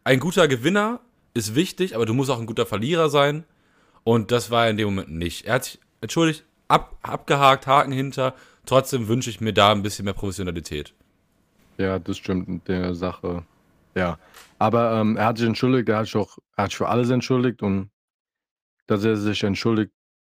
[0.04, 1.00] ein guter Gewinner
[1.34, 3.46] ist wichtig, aber du musst auch ein guter Verlierer sein.
[4.04, 5.46] Und das war er in dem Moment nicht.
[5.46, 8.34] Er hat sich entschuldigt, ab, abgehakt, Haken hinter.
[8.66, 10.94] Trotzdem wünsche ich mir da ein bisschen mehr Professionalität.
[11.78, 13.44] ja, das stimmt in der Sache.
[13.96, 14.18] Ja,
[14.60, 17.10] aber ähm, er hat sich entschuldigt, er hat sich auch, er hat sich für alles
[17.10, 17.90] entschuldigt und
[18.92, 19.94] dass er sich entschuldigt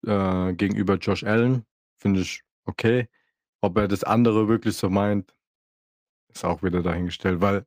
[0.06, 1.66] äh, gegenüber Josh Allen,
[1.98, 3.08] finde ich okay.
[3.62, 5.34] Ob er das andere wirklich so meint,
[6.30, 7.66] ist auch wieder dahingestellt, weil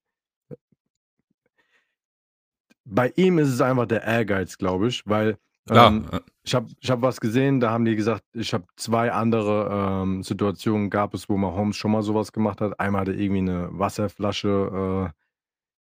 [2.84, 5.38] bei ihm ist es einfach der Ehrgeiz, glaube ich, weil
[5.70, 9.10] ähm, äh, ich habe ich hab was gesehen, da haben die gesagt, ich habe zwei
[9.10, 12.78] andere ähm, Situationen gab es, wo Mahomes schon mal sowas gemacht hat.
[12.78, 15.12] Einmal hatte er irgendwie eine Wasserflasche,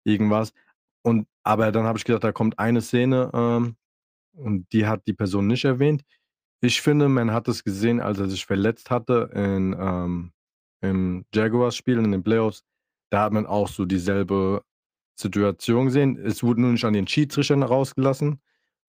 [0.06, 0.54] äh, irgendwas.
[1.02, 3.76] Und aber dann habe ich gedacht, da kommt eine Szene ähm,
[4.34, 6.04] und die hat die Person nicht erwähnt.
[6.62, 10.32] Ich finde, man hat es gesehen, als er sich verletzt hatte in, ähm,
[10.82, 12.64] im Jaguars-Spiel in den Playoffs.
[13.10, 14.62] Da hat man auch so dieselbe
[15.16, 16.18] Situation gesehen.
[16.18, 18.40] Es wurde nur nicht an den Schiedsrichtern rausgelassen.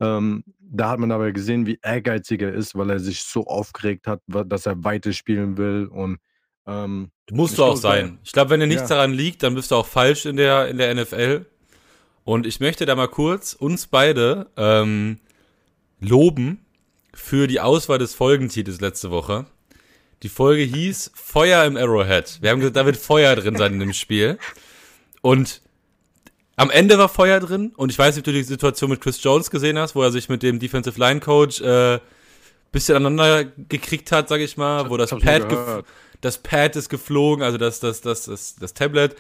[0.01, 4.07] Ähm, da hat man aber gesehen, wie ehrgeizig er ist, weil er sich so aufgeregt
[4.07, 5.87] hat, dass er weiter spielen will.
[5.87, 6.19] Und
[6.67, 8.19] ähm, musst du auch sein.
[8.25, 8.97] Ich glaube, wenn dir nichts Ja.
[8.97, 11.47] daran liegt, dann bist du auch falsch in der, in der NFL.
[12.25, 15.19] Und ich möchte da mal kurz uns beide ähm,
[16.05, 16.65] loben
[17.13, 19.47] für die Auswahl des Folgentitels letzte Woche.
[20.23, 22.39] Die Folge hieß Feuer im Arrowhead.
[22.41, 24.39] Wir haben gesagt, da wird Feuer drin sein in dem Spiel.
[25.21, 25.61] Und
[26.57, 27.73] am Ende war Feuer drin.
[27.77, 30.13] Und ich weiß nicht, ob du die Situation mit Chris Jones gesehen hast, wo er
[30.13, 31.99] sich mit dem Defensive Line Coach äh,
[32.75, 35.85] bisschen aneinander gekriegt hat, sag ich mal, wo das Pad,
[36.21, 39.17] das Pad ist geflogen, also das, das, das, das, das Tablet.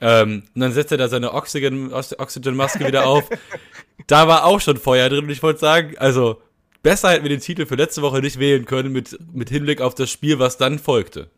[0.00, 3.28] Ähm, und dann setzt er da seine Oxygen, Ox- Oxygen-Maske wieder auf.
[4.06, 6.42] da war auch schon Feuer drin und ich wollte sagen, also
[6.82, 9.94] besser hätten wir den Titel für letzte Woche nicht wählen können mit, mit Hinblick auf
[9.94, 11.30] das Spiel, was dann folgte.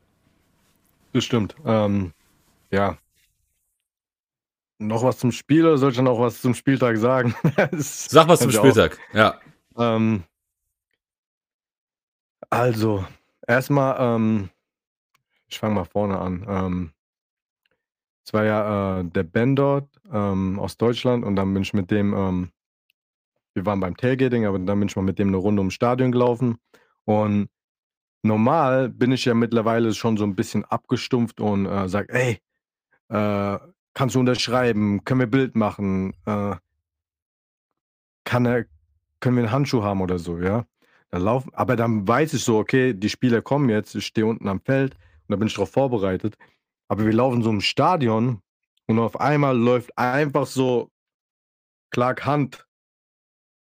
[1.12, 1.54] Das stimmt.
[1.64, 2.12] Ähm,
[2.70, 2.98] ja.
[4.78, 7.34] Noch was zum Spiel oder soll ich noch was zum Spieltag sagen?
[7.72, 8.98] Sag was zum du auch- Spieltag.
[9.14, 9.40] Ja.
[9.78, 10.24] Ähm,
[12.50, 13.04] also,
[13.46, 14.50] erstmal, ähm,
[15.48, 16.92] ich fange mal vorne an.
[18.26, 21.92] Es war ja äh, der Ben dort ähm, aus Deutschland und dann bin ich mit
[21.92, 22.50] dem, ähm,
[23.54, 26.10] wir waren beim Tailgating, aber dann bin ich mal mit dem eine Runde ums Stadion
[26.10, 26.58] gelaufen.
[27.04, 27.48] Und
[28.22, 32.40] normal bin ich ja mittlerweile schon so ein bisschen abgestumpft und äh, sag, ey,
[33.10, 33.58] äh,
[33.94, 36.56] kannst du unterschreiben, können wir Bild machen, äh,
[38.24, 38.64] kann er,
[39.20, 40.66] können wir einen Handschuh haben oder so, ja.
[41.10, 44.48] Da laufen, aber dann weiß ich so, okay, die Spieler kommen jetzt, ich stehe unten
[44.48, 46.36] am Feld und da bin ich darauf vorbereitet.
[46.88, 48.42] Aber wir laufen so im Stadion
[48.86, 50.90] und auf einmal läuft einfach so
[51.90, 52.66] Clark Hunt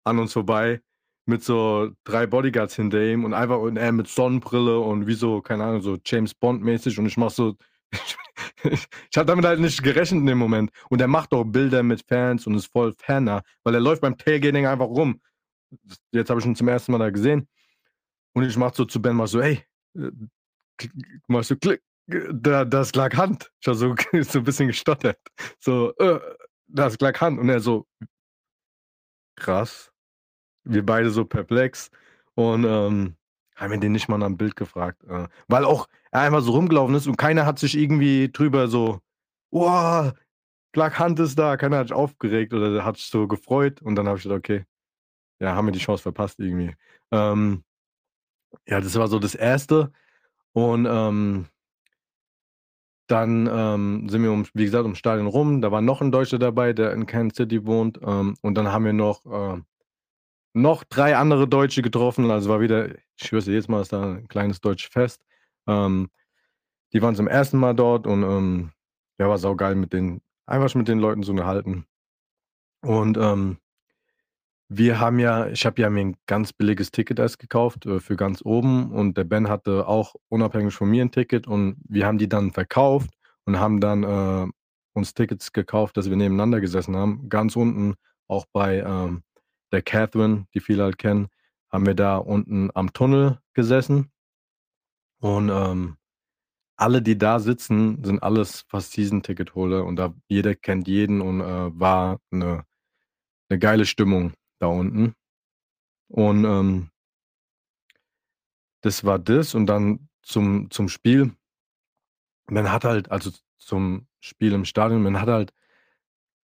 [0.04, 0.80] an uns vorbei
[1.26, 5.40] mit so drei Bodyguards hinter ihm und einfach und er mit Sonnenbrille und wie so,
[5.40, 7.56] keine Ahnung, so James Bond mäßig und ich mach so,
[8.62, 10.70] ich habe damit halt nicht gerechnet in dem Moment.
[10.90, 14.18] Und er macht auch Bilder mit Fans und ist voll Fanner, weil er läuft beim
[14.18, 15.20] Tailgating einfach rum.
[16.12, 17.48] Jetzt habe ich ihn zum ersten Mal da gesehen.
[18.34, 19.64] Und ich mach so zu Ben mal so, ey,
[19.96, 20.10] äh,
[21.28, 23.50] mach so klick, da, das lag Hand.
[23.60, 25.18] Ich habe so, so ein bisschen gestottert.
[25.58, 26.20] So, äh,
[26.66, 27.38] das lag Hand.
[27.38, 27.86] Und er so,
[29.36, 29.92] krass.
[30.64, 31.90] Wir beide so perplex.
[32.34, 33.16] Und ähm,
[33.56, 35.02] haben wir den nicht mal nach dem Bild gefragt.
[35.04, 39.00] Äh, weil auch er einfach so rumgelaufen ist und keiner hat sich irgendwie drüber so,
[39.50, 40.12] wow,
[40.72, 43.80] Clark Hunt ist da, keiner hat sich aufgeregt oder hat sich so gefreut.
[43.82, 44.64] Und dann habe ich gedacht, okay,
[45.40, 46.74] ja, haben wir die Chance verpasst irgendwie.
[47.12, 47.64] Ähm,
[48.66, 49.92] ja, das war so das Erste.
[50.52, 51.46] Und ähm,
[53.06, 55.60] dann ähm, sind wir, um, wie gesagt, ums Stadion rum.
[55.60, 57.98] Da war noch ein Deutscher dabei, der in Kansas City wohnt.
[58.02, 59.60] Ähm, und dann haben wir noch, äh,
[60.54, 62.30] noch drei andere Deutsche getroffen.
[62.30, 65.22] Also war wieder, ich schwöre jetzt mal, ist da ein kleines deutsches Fest.
[65.66, 66.10] Ähm,
[66.92, 68.72] die waren zum ersten Mal dort und ähm,
[69.18, 71.86] ja, war saugeil mit den, einfach mit den Leuten so gehalten.
[72.82, 73.58] Und ähm,
[74.76, 78.16] wir haben ja, ich habe ja mir ein ganz billiges Ticket erst gekauft äh, für
[78.16, 82.18] ganz oben und der Ben hatte auch unabhängig von mir ein Ticket und wir haben
[82.18, 83.10] die dann verkauft
[83.44, 84.50] und haben dann äh,
[84.94, 87.28] uns Tickets gekauft, dass wir nebeneinander gesessen haben.
[87.28, 87.94] Ganz unten,
[88.28, 89.22] auch bei ähm,
[89.72, 91.28] der Catherine, die viele halt kennen,
[91.70, 94.12] haben wir da unten am Tunnel gesessen.
[95.20, 95.96] Und ähm,
[96.76, 101.78] alle, die da sitzen, sind alles fast Season-Ticket-Holder und da jeder kennt jeden und äh,
[101.78, 102.64] war eine,
[103.48, 105.14] eine geile Stimmung da unten.
[106.08, 106.90] Und ähm,
[108.82, 109.54] das war das.
[109.54, 111.34] Und dann zum, zum Spiel.
[112.46, 115.52] Man hat halt, also zum Spiel im Stadion, man hat halt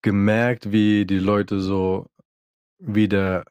[0.03, 2.07] gemerkt, wie die Leute so
[2.79, 3.45] wieder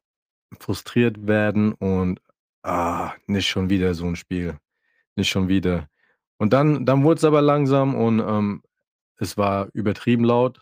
[0.60, 2.22] frustriert werden und
[2.64, 4.58] ah, nicht schon wieder so ein Spiel.
[5.16, 5.90] Nicht schon wieder.
[6.38, 8.64] Und dann, dann wurde es aber langsam und ähm,
[9.18, 10.62] es war übertrieben laut.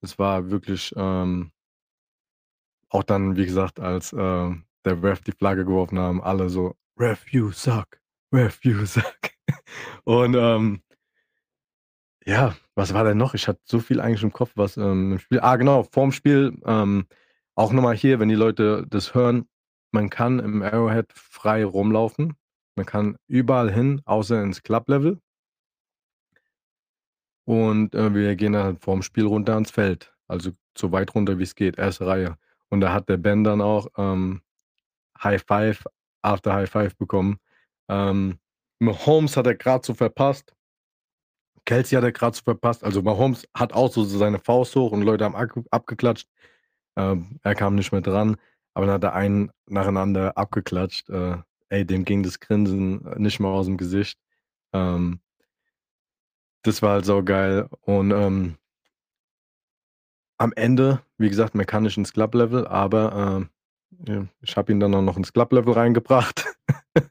[0.00, 1.52] Es war wirklich ähm,
[2.90, 4.16] auch dann, wie gesagt, als äh,
[4.84, 8.00] der Ref die Flagge geworfen haben, alle so, Ref, you suck,
[8.32, 9.30] Ref, you suck.
[10.04, 10.82] Und ähm,
[12.26, 13.34] ja, was war denn noch?
[13.34, 15.40] Ich hatte so viel eigentlich im Kopf, was ähm, im Spiel.
[15.40, 17.06] Ah, genau, vorm Spiel, ähm,
[17.54, 19.48] auch nochmal hier, wenn die Leute das hören,
[19.92, 22.34] man kann im Arrowhead frei rumlaufen.
[22.76, 25.20] Man kann überall hin, außer ins Club-Level.
[27.44, 30.14] Und äh, wir gehen dann vorm Spiel runter ans Feld.
[30.28, 32.38] Also so weit runter, wie es geht, erste Reihe.
[32.70, 34.42] Und da hat der Ben dann auch ähm,
[35.22, 35.84] High Five
[36.22, 37.38] after High Five bekommen.
[37.88, 38.38] Ähm,
[38.78, 40.54] Mahomes hat er gerade so verpasst.
[41.66, 42.84] Kelsey hat er gerade so verpasst.
[42.84, 45.36] Also Mahomes hat auch so seine Faust hoch und Leute haben
[45.70, 46.28] abgeklatscht.
[46.96, 48.36] Ähm, er kam nicht mehr dran,
[48.74, 51.10] aber dann hat er einen nacheinander abgeklatscht.
[51.10, 54.18] Äh, ey, dem ging das Grinsen nicht mehr aus dem Gesicht.
[54.72, 55.20] Ähm,
[56.62, 57.68] das war halt so geil.
[57.82, 58.56] Und ähm,
[60.40, 63.46] am Ende, wie gesagt, mechanisch ins Club-Level, aber
[64.08, 66.46] äh, ich habe ihn dann auch noch ins Club-Level reingebracht.
[66.94, 67.02] äh,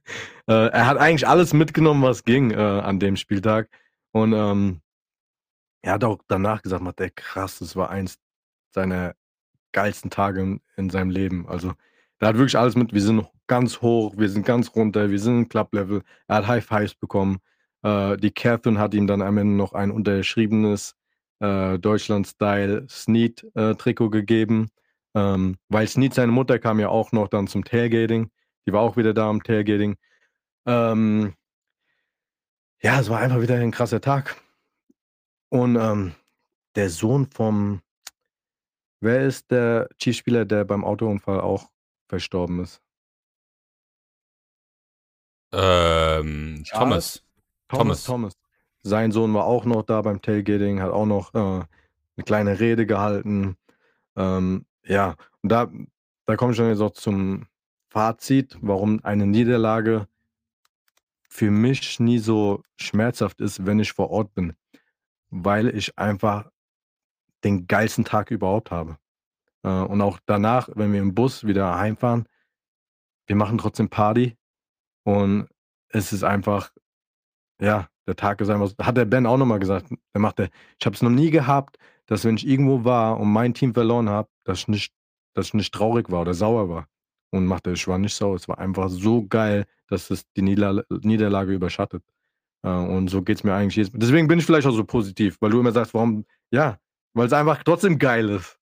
[0.48, 3.70] er hat eigentlich alles mitgenommen, was ging äh, an dem Spieltag.
[4.12, 4.82] Und ähm,
[5.84, 8.18] er hat auch danach gesagt, man, der krass, das war eins
[8.72, 9.14] seiner
[9.74, 11.48] geilsten Tage in, in seinem Leben.
[11.48, 11.74] Also,
[12.18, 12.94] er hat wirklich alles mit.
[12.94, 16.02] Wir sind ganz hoch, wir sind ganz runter, wir sind im Club-Level.
[16.28, 17.38] Er hat High Fives bekommen.
[17.84, 20.96] Äh, die Catherine hat ihm dann am Ende noch ein unterschriebenes
[21.40, 24.70] äh, Deutschland-Style Sneed-Trikot äh, gegeben.
[25.16, 28.30] Ähm, weil Sneed, seine Mutter, kam ja auch noch dann zum Tailgating.
[28.68, 29.98] Die war auch wieder da am Tailgating.
[30.66, 31.34] Ähm,
[32.82, 34.38] ja, es war einfach wieder ein krasser Tag.
[35.50, 36.14] Und ähm,
[36.76, 37.82] der Sohn vom,
[39.02, 41.70] wer ist der Chiefspieler, der beim Autounfall auch
[42.08, 42.82] verstorben ist?
[45.52, 47.24] Ähm, Thomas.
[47.68, 48.04] Thomas.
[48.04, 48.39] Thomas.
[48.82, 52.86] Sein Sohn war auch noch da beim Tailgating, hat auch noch äh, eine kleine Rede
[52.86, 53.58] gehalten.
[54.16, 55.70] Ähm, ja, und da,
[56.26, 57.46] da komme ich dann jetzt auch zum
[57.90, 60.08] Fazit, warum eine Niederlage
[61.30, 64.54] für mich nie so schmerzhaft ist, wenn ich vor Ort bin.
[65.30, 66.50] Weil ich einfach
[67.44, 68.98] den geilsten Tag überhaupt habe.
[69.64, 72.28] Äh, und auch danach, wenn wir im Bus wieder heimfahren,
[73.28, 74.38] wir machen trotzdem Party.
[75.04, 75.48] Und
[75.90, 76.72] es ist einfach,
[77.62, 80.86] ja, der Tag ist einfach, hat der Ben auch nochmal gesagt, der macht der, ich
[80.86, 84.30] habe es noch nie gehabt, dass wenn ich irgendwo war und mein Team verloren habe,
[84.44, 84.94] dass ich nicht,
[85.36, 86.88] dass ich nicht traurig war oder sauer war.
[87.32, 88.36] und machte Schwan nicht sau.
[88.36, 92.04] Es war einfach so geil, dass es die Niederla Niederlage überschattet.
[92.64, 93.92] Äh, und so geht es mir eigentlich jetzt.
[93.96, 96.80] Deswegen bin ich vielleicht auch so positiv, weil du immer sagst, warum, ja,
[97.14, 98.59] weil es einfach trotzdem geil ist.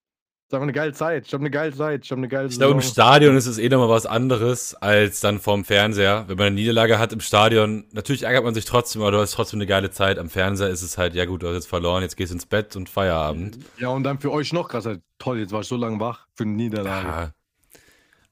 [0.48, 1.26] Ist einfach eine geile Zeit.
[1.26, 2.06] Ich habe eine geile Zeit.
[2.06, 5.20] Ich habe eine geile Ich glaube, im Stadion ist es eh nochmal was anderes als
[5.20, 6.24] dann vorm Fernseher.
[6.26, 9.32] Wenn man eine Niederlage hat im Stadion, natürlich ärgert man sich trotzdem, aber du hast
[9.32, 10.18] trotzdem eine geile Zeit.
[10.18, 12.76] Am Fernseher ist es halt, ja gut, du hast jetzt verloren, jetzt gehst ins Bett
[12.76, 13.58] und Feierabend.
[13.76, 14.96] Ja, und dann für euch noch krasser.
[15.18, 17.06] Toll, jetzt war ich so lange wach für eine Niederlage.
[17.06, 17.30] Ja.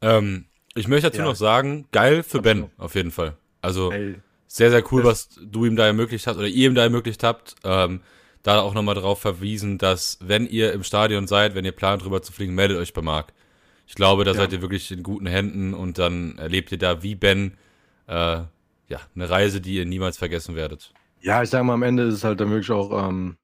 [0.00, 1.26] Ähm, ich möchte dazu Ja.
[1.26, 3.36] noch sagen, geil für Ben, auf jeden Fall.
[3.60, 4.14] Also Ey,
[4.46, 7.56] sehr, sehr cool, was du ihm da ermöglicht hast oder ihr ihm da ermöglicht habt.
[7.62, 8.00] Ähm,
[8.46, 12.22] da auch nochmal darauf verwiesen, dass wenn ihr im Stadion seid, wenn ihr plant drüber
[12.22, 13.32] zu fliegen, meldet euch bei Marc.
[13.86, 14.34] Ich glaube, da Ja.
[14.34, 17.56] seid ihr wirklich in guten Händen und dann erlebt ihr da wie Ben
[18.08, 18.14] äh,
[18.88, 20.94] ja, eine Reise, die ihr niemals vergessen werdet.
[21.20, 23.36] Ja, ich sag mal, am Ende ist es halt dann wirklich auch ähm,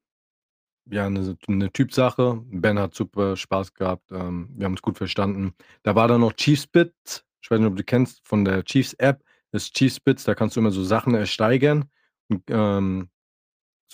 [0.89, 2.41] ja, eine, eine Typsache.
[2.45, 4.11] Ben hat super Spaß gehabt.
[4.11, 5.53] Ähm, wir haben uns gut verstanden.
[5.83, 7.25] Da war dann noch Chiefsbits.
[7.41, 10.23] Ich weiß nicht, ob du kennst, von der Chiefs-App ist Chiefsbits.
[10.25, 11.85] Da kannst du immer so Sachen ersteigern.
[12.29, 13.09] Und, ähm,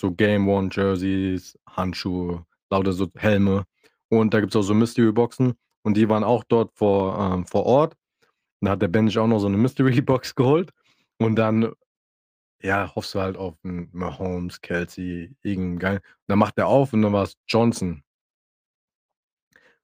[0.00, 3.66] so Game One Jerseys, Handschuhe, lauter so Helme.
[4.08, 5.54] Und da gibt es auch so Mystery-Boxen.
[5.82, 7.96] Und die waren auch dort vor, ähm, vor Ort.
[8.60, 10.70] Und da hat der Ben sich auch noch so eine Mystery-Box geholt.
[11.18, 11.72] Und dann
[12.62, 16.00] ja, hoffst du halt auf Mahomes, Kelsey, irgendeinen geil.
[16.26, 18.02] Dann macht er auf und dann war es Johnson.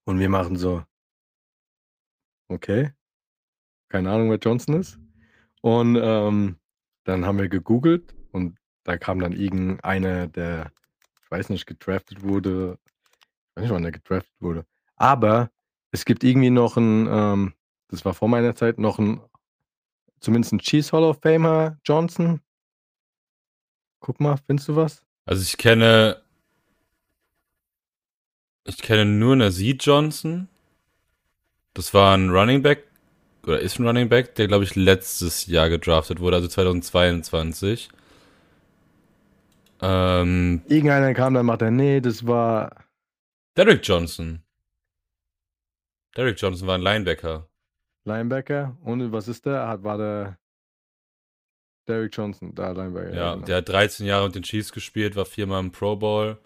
[0.05, 0.85] Und wir machen so,
[2.49, 2.93] okay,
[3.89, 4.99] keine Ahnung, wer Johnson ist.
[5.63, 6.59] Und ähm,
[7.05, 10.71] dann haben wir gegoogelt und da kam dann irgendeiner, der,
[11.23, 12.79] ich weiß nicht, gedraftet wurde.
[13.51, 14.65] Ich weiß nicht, wann der gedraftet wurde.
[14.97, 15.51] Aber
[15.91, 17.55] es gibt irgendwie noch einen, ähm,
[17.89, 19.21] das war vor meiner Zeit, noch ein,
[20.21, 22.41] zumindest ein Cheese Hall of Famer Johnson.
[24.01, 25.03] Guck mal, findest du was?
[25.25, 26.23] Also ich kenne
[28.65, 30.49] ich kenne nur Nasid Johnson.
[31.75, 32.85] Das war ein Running Back
[33.45, 37.89] oder ist ein Running Back, der glaube ich letztes Jahr gedraftet wurde, also 2022.
[39.83, 42.85] Ähm, Irgendeiner kam, dann macht er, nee, das war.
[43.57, 44.43] Derrick Johnson.
[46.17, 47.47] Derrick Johnson war ein Linebacker.
[48.05, 48.77] Linebacker.
[48.85, 49.69] Und was ist der?
[49.69, 50.39] Hat, war der
[51.89, 53.15] Derrick Johnson, da Linebacker.
[53.15, 53.47] Ja, genau.
[53.47, 56.39] der hat 13 Jahre mit den Chiefs gespielt, war viermal im Pro Bowl.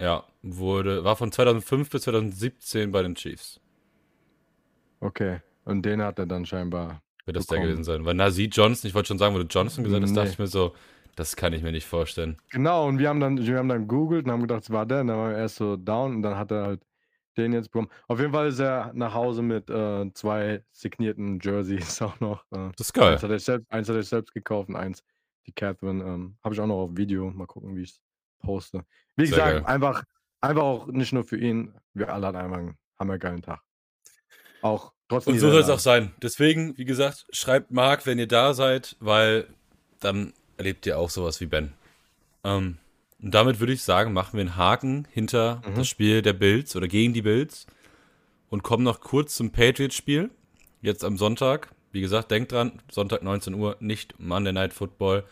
[0.00, 3.60] Ja, wurde, war von 2005 bis 2017 bei den Chiefs.
[5.00, 5.40] Okay.
[5.64, 7.02] Und den hat er dann scheinbar.
[7.24, 7.68] Wird das der bekommen.
[7.72, 8.04] gewesen sein?
[8.04, 10.32] Weil Nasid Johnson, ich wollte schon sagen, wo du Johnson gesagt hast, dachte Nee.
[10.32, 10.74] ich mir so,
[11.18, 12.36] das kann ich mir nicht vorstellen.
[12.50, 15.00] Genau, und wir haben dann, wir haben dann googelt und haben gedacht, es war der.
[15.00, 16.82] Und dann waren wir erst so down und dann hat er halt
[17.36, 17.88] den jetzt bekommen.
[18.08, 22.42] Auf jeden Fall ist er nach Hause mit äh, zwei signierten Jerseys auch noch.
[22.52, 23.12] Äh, Das ist geil.
[23.12, 25.02] eins, hat er selbst, eins hat er selbst gekauft und eins
[25.46, 26.02] die Catherine.
[26.04, 27.30] Ähm, Habe ich auch noch auf Video.
[27.30, 28.00] Mal gucken, wie ich es
[28.40, 28.84] poste.
[29.16, 29.74] Wie Sehr gesagt, geil.
[29.74, 30.04] einfach,
[30.40, 31.74] einfach auch nicht nur für ihn.
[31.94, 33.60] Wir alle hatten einfach einen hammergeilen Tag.
[34.62, 35.34] Auch trotzdem.
[35.34, 36.12] Und so soll es auch sein.
[36.22, 39.46] Deswegen, wie gesagt, schreibt Marc, wenn ihr da seid, weil
[40.00, 41.72] dann erlebt ihr auch sowas wie Ben.
[42.44, 42.76] Ähm,
[43.20, 45.74] und damit würde ich sagen, machen wir einen Haken hinter Mhm.
[45.76, 47.66] das Spiel der Bills oder gegen die Bills
[48.50, 50.30] und kommen noch kurz zum Patriots-Spiel.
[50.82, 51.70] Jetzt am Sonntag.
[51.90, 55.24] Wie gesagt, denkt dran, Sonntag 19 Uhr, nicht Monday Night Football.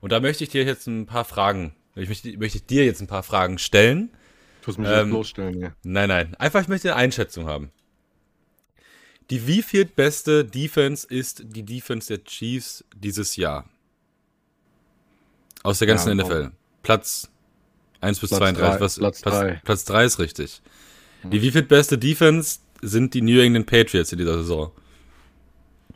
[0.00, 3.00] Und da möchte ich dir jetzt ein paar Fragen, ich möchte, möchte ich dir jetzt
[3.00, 4.10] ein paar Fragen stellen.
[4.62, 5.74] Du musst mich ähm, bloßstellen hier.
[5.82, 6.34] Nein, nein.
[6.36, 7.70] Einfach, ich möchte eine Einschätzung haben.
[9.30, 13.64] Die wieviel beste Defense ist die Defense der Chiefs dieses Jahr?
[15.64, 16.52] Aus der ganzen Ja, NFL.
[16.82, 17.28] Platz
[18.00, 18.60] 1 bis Platz 32.
[18.60, 19.60] drei, Was, Platz drei.
[19.64, 20.62] Platz 3 ist richtig.
[21.24, 24.70] Die wieviel beste Defense sind die New England Patriots in dieser Saison?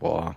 [0.00, 0.36] Boah.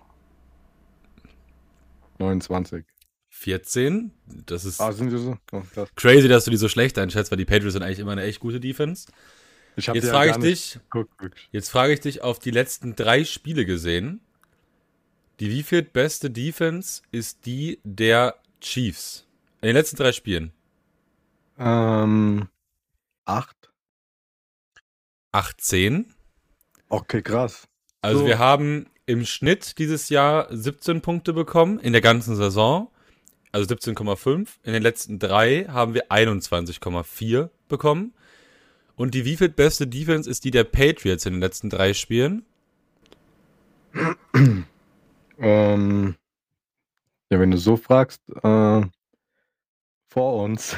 [2.19, 2.83] 29.
[3.29, 4.11] 14.
[4.45, 5.37] Das ist Ah, sind die so?
[5.53, 5.63] Oh,
[5.95, 8.41] crazy, dass du die so schlecht einschätzt, weil die Patriots sind eigentlich immer eine echt
[8.41, 9.07] gute Defense.
[9.77, 11.47] Ich Jetzt ja frage ich dich, geguckt.
[11.51, 14.19] Jetzt frage ich dich auf die letzten drei Spiele gesehen.
[15.39, 19.27] Die wieviel beste Defense ist die der Chiefs?
[19.61, 20.53] In den letzten drei Spielen.
[21.59, 22.47] Ähm,
[23.25, 23.55] 8.
[25.31, 26.13] 18.
[26.89, 27.67] Okay, krass.
[28.01, 28.25] Also So.
[28.25, 32.89] wir haben im Schnitt dieses Jahr 17 Punkte bekommen in der ganzen Saison.
[33.51, 34.47] Also 17,5.
[34.63, 38.13] In den letzten drei haben wir 21,4 bekommen.
[38.95, 42.45] Und die wieviel beste Defense ist die der Patriots in den letzten drei Spielen?
[45.43, 46.15] Ähm,
[47.31, 48.81] ja, wenn du so fragst, äh,
[50.11, 50.75] vor uns.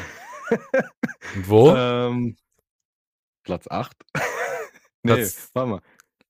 [1.36, 1.76] Und wo?
[1.76, 2.38] ähm,
[3.44, 3.98] Platz 8.
[5.04, 5.82] nee, Platz- warte mal.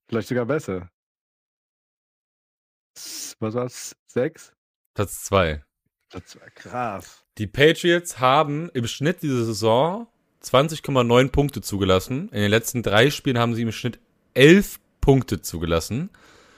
[0.07, 0.89] Vielleicht sogar besser.
[3.39, 3.95] Was war's?
[4.07, 4.53] 6?
[4.93, 5.63] Platz zwei.
[6.09, 6.49] Platz zwei.
[6.51, 7.25] Krass.
[7.37, 10.07] Die Patriots haben im Schnitt diese Saison
[10.43, 12.29] 20,9 Punkte zugelassen.
[12.29, 13.99] In den letzten drei Spielen haben sie im Schnitt
[14.35, 16.11] 11 Punkte zugelassen.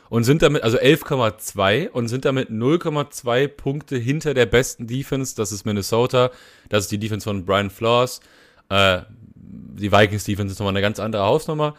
[0.09, 5.35] Und sind damit, also 11,2 und sind damit 0,2 Punkte hinter der besten Defense.
[5.35, 6.31] Das ist Minnesota.
[6.69, 8.21] Das ist die Defense von Brian Flores.
[8.69, 9.01] Äh,
[9.35, 11.75] die Vikings Defense ist nochmal eine ganz andere Hausnummer.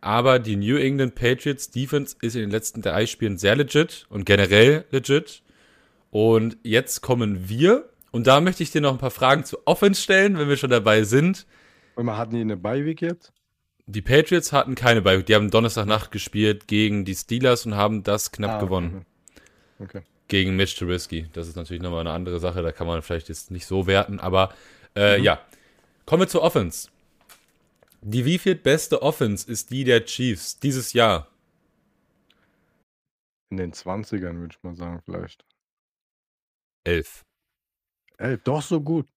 [0.00, 4.26] Aber die New England Patriots Defense ist in den letzten drei Spielen sehr legit und
[4.26, 5.42] generell legit.
[6.10, 7.88] Und jetzt kommen wir.
[8.10, 10.70] Und da möchte ich dir noch ein paar Fragen zu Offense stellen, wenn wir schon
[10.70, 11.46] dabei sind.
[11.94, 13.32] Und man hatten die eine Bye-Week jetzt?
[13.86, 15.26] Die Patriots hatten keine Bye-Week.
[15.26, 19.06] Die haben Donnerstagnacht gespielt gegen die Steelers und haben das knapp ah, gewonnen.
[19.78, 19.98] Okay.
[19.98, 20.06] okay.
[20.28, 21.28] Gegen Mitch Trubisky.
[21.32, 22.62] Das ist natürlich nochmal eine andere Sache.
[22.62, 24.20] Da kann man vielleicht jetzt nicht so werten.
[24.20, 24.54] Aber
[24.94, 25.24] äh, mhm.
[25.24, 25.40] ja.
[26.06, 26.88] Kommen wir zur Offense.
[28.00, 31.28] Die wieviel beste Offense ist die der Chiefs dieses Jahr?
[33.50, 35.44] In den 20ern, würde ich mal sagen, vielleicht.
[36.84, 37.24] Elf.
[38.18, 39.08] Elf, doch so gut.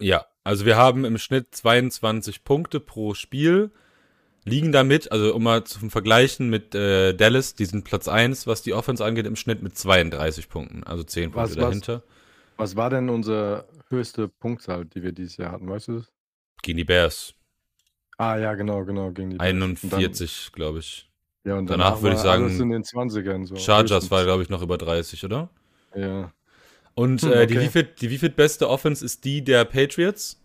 [0.00, 3.72] Ja, also wir haben im Schnitt 22 Punkte pro Spiel,
[4.44, 8.62] liegen damit, also um mal zu vergleichen mit äh, Dallas, die sind Platz 1, was
[8.62, 12.02] die Offense angeht, im Schnitt mit 32 Punkten, also 10 Punkte was, dahinter.
[12.56, 16.12] Was, was war denn unsere höchste Punktzahl, die wir dieses Jahr hatten, weißt du das?
[16.62, 17.34] Gegen die Bears.
[18.16, 21.08] Ah ja, genau, genau, gegen die 41, glaube ich.
[21.44, 23.56] Ja, und danach, würde ich sagen, in den 20ern so.
[23.56, 24.10] Chargers höchstens.
[24.10, 25.48] war, glaube ich, noch über 30, oder?
[25.94, 26.32] Ja.
[26.94, 30.42] Und hm, äh, die, wieviel, die wieviel beste Offense ist die der Patriots?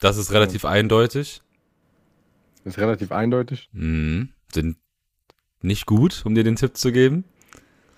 [0.00, 0.70] Das ist relativ ja.
[0.70, 1.42] eindeutig.
[2.64, 3.68] Ist relativ eindeutig.
[3.72, 4.30] Mhm.
[4.52, 4.76] Sind
[5.62, 7.24] nicht gut, um dir den Tipp zu geben.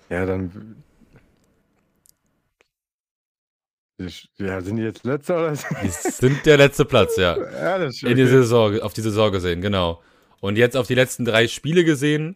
[0.09, 0.83] Ja, dann
[4.37, 5.51] Ja, sind die jetzt letzter oder?
[5.83, 7.37] Die sind der letzte Platz, ja.
[7.53, 10.01] ja das ist In die Saison, auf die Saison gesehen, genau.
[10.39, 12.35] Und jetzt auf die letzten drei Spiele gesehen,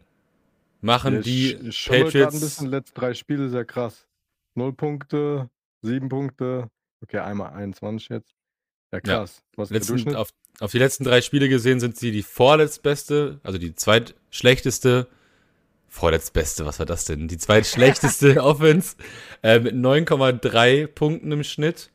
[0.82, 1.54] machen ja, die
[1.88, 2.36] Patriots.
[2.36, 4.08] ein bisschen, letzte drei Spiele sehr krass.
[4.54, 5.50] Null Punkte,
[5.82, 6.70] sieben Punkte.
[7.02, 8.35] Okay, einmal 21 jetzt.
[8.92, 9.38] Ja, krass.
[9.38, 9.44] Ja.
[9.58, 10.30] Was letzten, auf,
[10.60, 15.08] auf die letzten drei Spiele gesehen sind sie die vorletztbeste, also die zweitschlechteste
[15.96, 17.30] Vorletztbeste, was war das denn?
[17.30, 18.98] Die zweitschlechteste Offense
[19.42, 21.90] äh, mit 9,3 Punkten im Schnitt.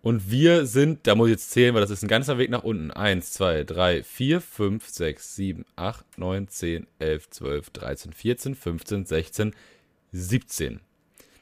[0.00, 2.62] Und wir sind, da muss ich jetzt zählen, weil das ist ein ganzer Weg nach
[2.62, 2.92] unten.
[2.92, 9.06] 1, 2, 3, 4, 5, 6, 7, 8, 9, 10, 11, 12, 13, 14, 15,
[9.06, 9.54] 16,
[10.12, 10.80] 17.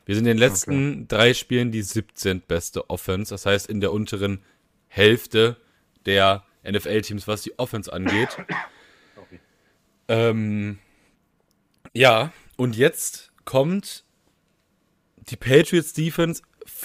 [0.06, 1.04] Wir sind in den letzten okay.
[1.08, 2.40] drei Spielen die 17.
[2.40, 3.34] beste Offense.
[3.34, 4.42] Das heißt, in der unteren
[4.94, 5.56] Hälfte
[6.06, 8.28] der NFL-Teams, was die Offense angeht.
[10.06, 10.78] Ähm,
[11.92, 14.04] ja, und jetzt kommt
[15.16, 16.42] die Patriots Defense.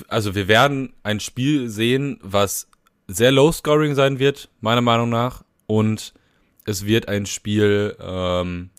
[0.07, 2.67] Also wir werden ein Spiel sehen, was
[3.07, 5.43] sehr low scoring sein wird, meiner Meinung nach.
[5.67, 6.13] Und
[6.65, 8.71] es wird ein Spiel, ähm,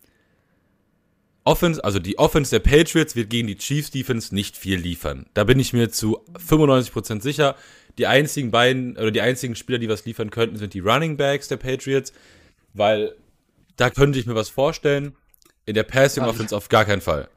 [1.45, 5.27] Offense, also die Offense der Patriots wird gegen die Chiefs Defense nicht viel liefern.
[5.35, 7.57] Da bin ich mir zu 95% sicher.
[7.99, 11.49] Die einzigen beiden, oder die einzigen Spieler, die was liefern könnten, sind die Running Backs
[11.49, 12.13] der Patriots,
[12.73, 13.15] weil
[13.77, 15.17] da könnte ich mir was vorstellen.
[15.67, 17.29] In der Passing also, Offense auf gar keinen Fall.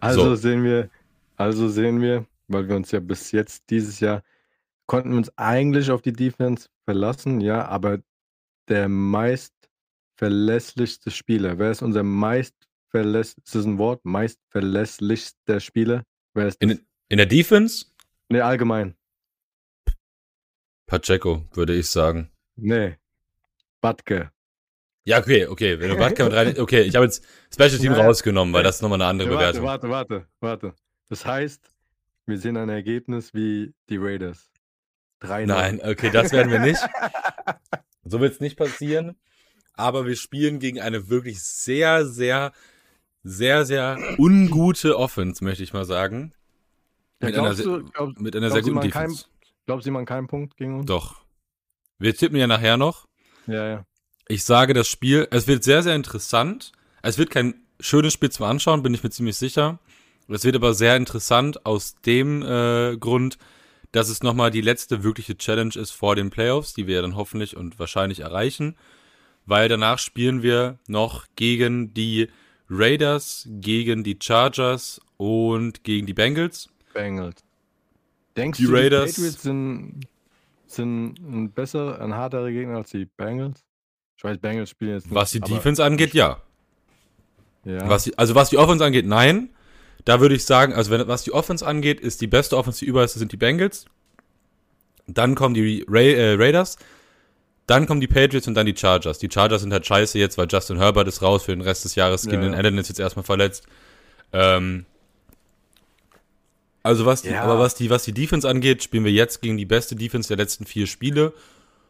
[0.00, 0.34] Also so.
[0.36, 0.90] sehen wir,
[1.36, 4.22] also sehen wir, weil wir uns ja bis jetzt dieses Jahr
[4.86, 7.98] konnten wir uns eigentlich auf die Defense verlassen, ja, aber
[8.68, 9.54] der meist
[10.16, 12.54] verlässlichste Spieler, wer ist unser meist
[12.88, 16.04] verlässlichste, ist das ein Wort, meist verlässlichster Spieler?
[16.34, 16.70] Wer ist das?
[16.70, 17.86] In, in der Defense?
[18.28, 18.94] Nee, allgemein.
[20.88, 22.30] Pacheco, würde ich sagen.
[22.56, 22.96] Nee.
[23.80, 24.32] Batke.
[25.04, 25.78] Ja, okay, okay.
[25.78, 26.58] Wenn du Wodka mit rein.
[26.58, 29.60] Okay, ich habe jetzt Special Team ja, rausgenommen, weil das ist nochmal eine andere warte,
[29.60, 29.64] Bewertung.
[29.64, 30.74] Warte, warte, warte.
[31.08, 31.70] Das heißt,
[32.26, 34.50] wir sehen ein Ergebnis wie die Raiders.
[35.20, 36.80] 3 Nein, okay, das werden wir nicht.
[38.04, 39.16] so wird es nicht passieren.
[39.74, 42.52] Aber wir spielen gegen eine wirklich sehr, sehr,
[43.22, 46.32] sehr, sehr ungute Offense, möchte ich mal sagen.
[47.20, 49.24] Ja, mit, einer, du, glaub, mit einer sehr guten Defense.
[49.24, 49.37] Kein,
[49.68, 50.86] glaubst du, man keinen Punkt gegen uns?
[50.86, 51.16] Doch.
[51.98, 53.06] Wir tippen ja nachher noch.
[53.46, 53.84] Ja, ja.
[54.26, 56.72] Ich sage, das Spiel, es wird sehr, sehr interessant.
[57.02, 59.78] Es wird kein schönes Spiel zum Anschauen, bin ich mir ziemlich sicher.
[60.26, 63.36] Es wird aber sehr interessant aus dem äh, Grund,
[63.92, 67.54] dass es nochmal die letzte wirkliche Challenge ist vor den Playoffs, die wir dann hoffentlich
[67.54, 68.74] und wahrscheinlich erreichen.
[69.44, 72.28] Weil danach spielen wir noch gegen die
[72.70, 76.70] Raiders, gegen die Chargers und gegen die Bengals.
[76.94, 77.44] Bengals.
[78.38, 80.00] Denkst die du, Raiders, die Patriots sind,
[80.66, 83.64] sind ein besser, ein harterer Gegner als die Bengals?
[84.16, 85.14] Ich weiß, Bengals spielen jetzt nicht.
[85.14, 86.40] Was die Defense angeht, ja.
[87.64, 87.88] ja.
[87.88, 89.50] Was die, also was die Offense angeht, nein.
[90.04, 92.86] Da würde ich sagen, also wenn, was die Offense angeht, ist die beste Offense, die
[92.86, 93.86] überall ist, sind die Bengals.
[95.08, 96.78] Dann kommen die Ra äh, Raiders.
[97.66, 99.18] Dann kommen die Patriots und dann die Chargers.
[99.18, 101.96] Die Chargers sind halt scheiße jetzt, weil Justin Herbert ist raus für den Rest des
[101.96, 102.24] Jahres.
[102.24, 102.58] Ja, Keenan ja.
[102.58, 103.66] Allen ist jetzt erstmal verletzt.
[104.32, 104.86] Ähm,
[106.88, 107.42] also was die, ja.
[107.42, 110.38] aber was die, was die Defense angeht, spielen wir jetzt gegen die beste Defense der
[110.38, 111.34] letzten vier Spiele.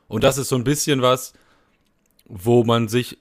[0.09, 1.35] Und das ist so ein bisschen was,
[2.25, 3.17] wo man sich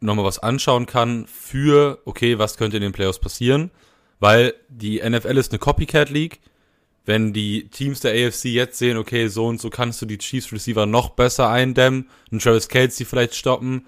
[0.00, 3.70] nochmal was anschauen kann für, okay, was könnte in den Playoffs passieren,
[4.18, 6.40] weil die NFL ist eine Copycat League.
[7.04, 10.52] Wenn die Teams der AFC jetzt sehen, okay, so und so kannst du die Chiefs
[10.52, 13.86] Receiver noch besser eindämmen, einen Travis Kelsey vielleicht stoppen,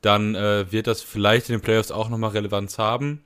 [0.00, 3.22] dann äh, wird das vielleicht in den Playoffs auch nochmal Relevanz haben.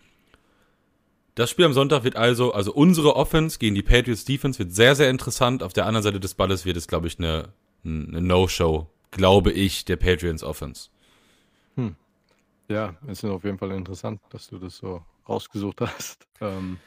[1.34, 4.94] Das Spiel am Sonntag wird also, also unsere Offense gegen die Patriots Defense wird sehr,
[4.94, 5.62] sehr interessant.
[5.62, 7.48] Auf der anderen Seite des Balles wird es, glaube ich, eine,
[7.84, 10.90] eine No-Show, glaube ich, der Patriots Offense.
[11.76, 11.96] Hm.
[12.68, 16.26] Ja, es ist auf jeden Fall interessant, dass du das so rausgesucht hast.
[16.40, 16.78] Ähm,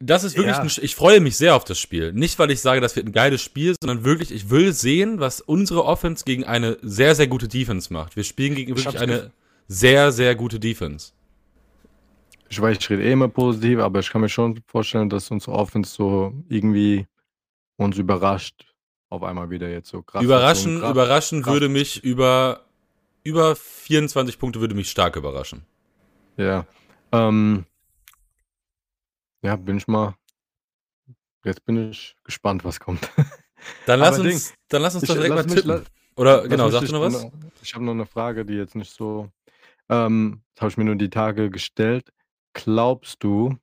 [0.00, 0.62] das ist wirklich, ja.
[0.62, 2.12] ein, ich freue mich sehr auf das Spiel.
[2.12, 5.40] Nicht, weil ich sage, das wird ein geiles Spiel, sondern wirklich, ich will sehen, was
[5.40, 8.16] unsere Offense gegen eine sehr, sehr gute Defense macht.
[8.16, 9.32] Wir spielen gegen wirklich eine
[9.66, 11.12] sehr, sehr gute Defense.
[12.48, 15.52] Ich weiß, ich rede eh immer positiv, aber ich kann mir schon vorstellen, dass unsere
[15.52, 17.06] Offense so irgendwie
[17.76, 18.74] uns überrascht.
[19.10, 20.22] Auf einmal wieder jetzt so krass.
[20.22, 21.52] Überraschen, so krass, überraschen krass.
[21.52, 22.66] würde mich über,
[23.22, 25.64] über 24 Punkte würde mich stark überraschen.
[26.36, 26.66] Ja.
[27.12, 27.64] Ähm,
[29.42, 30.14] ja, bin ich mal.
[31.44, 33.10] Jetzt bin ich gespannt, was kommt.
[33.86, 35.78] Dann lass uns, dann lass uns doch direkt mal tippen.
[35.78, 37.26] Mich, Oder genau, sagst du noch was?
[37.62, 39.30] Ich habe noch eine Frage, die jetzt nicht so.
[39.88, 42.12] Ähm, das habe ich mir nur die Tage gestellt.
[42.52, 43.56] Glaubst du,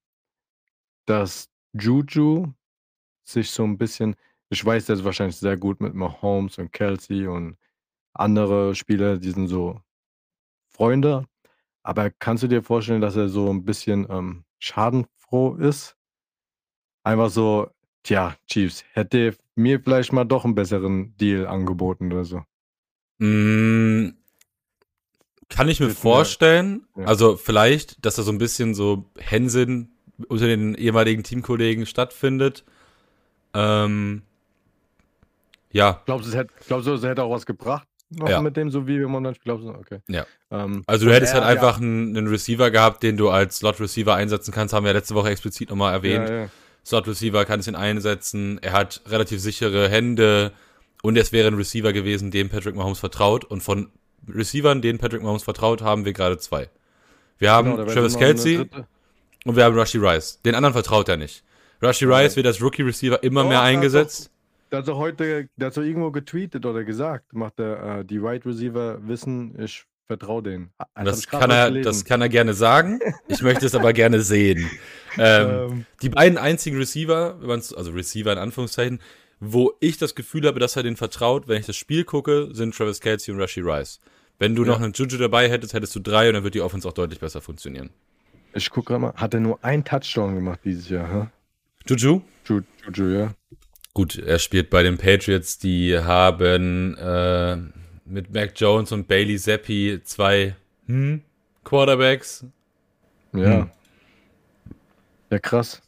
[1.06, 2.54] dass Juju
[3.26, 4.16] sich so ein bisschen
[4.50, 7.58] ich weiß, ist wahrscheinlich sehr gut mit Mahomes und Kelsey und
[8.14, 9.82] andere Spieler, die sind so
[10.70, 11.26] Freunde.
[11.84, 15.98] Aber kannst du dir vorstellen, dass er so ein bisschen ähm, schadenfroh ist?
[17.04, 17.70] Einfach so,
[18.04, 22.44] tja, Chiefs, hätte mir vielleicht mal doch einen besseren Deal angeboten oder so.
[23.20, 24.10] Mm,
[25.50, 26.88] kann ich mir vorstellen.
[26.96, 27.06] Ja.
[27.06, 29.90] Also vielleicht, dass da so ein bisschen so Hensinn
[30.28, 32.64] unter den ehemaligen Teamkollegen stattfindet.
[33.54, 34.24] Ähm,
[35.72, 36.02] ja.
[36.06, 37.88] Glaubst du, es hätte, glaubst du, es hätte auch was gebracht?
[38.10, 38.42] Noch ja.
[38.42, 40.00] mit dem, so wie wir momentan glaubst du, okay.
[40.08, 40.26] Ja.
[40.52, 44.54] Ähm, also du hättest halt einfach einen, einen, Receiver gehabt, den du als Slot-Receiver einsetzen
[44.54, 46.30] kannst, haben wir ja letzte Woche explizit nochmal erwähnt.
[46.30, 46.50] Ja, ja.
[46.86, 50.52] Slot-Receiver kannst ihn einsetzen, er hat relativ sichere Hände
[51.02, 53.90] und es wäre ein Receiver gewesen, dem Patrick Mahomes vertraut und von
[54.28, 56.70] Receivern, denen Patrick Mahomes vertraut, haben wir gerade zwei.
[57.38, 58.70] Wir haben genau, Travis Kelsey
[59.46, 60.42] und wir haben Rushy Rice.
[60.44, 61.44] Den anderen vertraut er nicht.
[61.82, 64.32] Rushy Rice wird als Rookie-Receiver immer oh, mehr eingesetzt.
[64.72, 68.46] Der hat doch heute, hat doch irgendwo getweetet oder gesagt, macht der, äh, die Wide
[68.46, 70.72] Receiver wissen, ich vertraue denen.
[70.96, 73.00] Das, das kann, er, das kann er gerne sagen.
[73.28, 74.70] Ich möchte es aber gerne sehen.
[75.18, 75.86] Ähm, ähm.
[76.02, 79.00] Die beiden einzigen Receiver, also Receiver in Anführungszeichen,
[79.54, 82.76] wo ich das Gefühl habe, dass er den vertraut, wenn ich das Spiel gucke, sind
[82.76, 84.00] Travis Kelsey und Rashi Rice.
[84.40, 84.70] Wenn du ja.
[84.70, 87.20] noch einen Juju dabei hättest, hättest du drei und dann wird die Offense auch deutlich
[87.20, 87.90] besser funktionieren.
[88.54, 91.28] Ich gucke gerade mal, hat er nur einen Touchdown gemacht dieses Jahr, hä?
[91.88, 92.22] Juju?
[92.48, 93.34] Juju, ja.
[93.94, 97.58] Gut, er spielt bei den Patriots, die haben äh,
[98.06, 100.56] mit Mac Jones und Bailey Zappi zwei
[100.88, 101.22] hm,
[101.64, 102.46] Quarterbacks.
[103.34, 103.62] Ja.
[103.62, 103.70] Hm.
[105.32, 105.82] Ja, krass.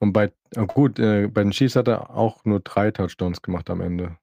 [0.00, 3.68] Und bei, oh gut, äh, bei den Chiefs hat er auch nur drei Touchdowns gemacht
[3.70, 4.16] am Ende.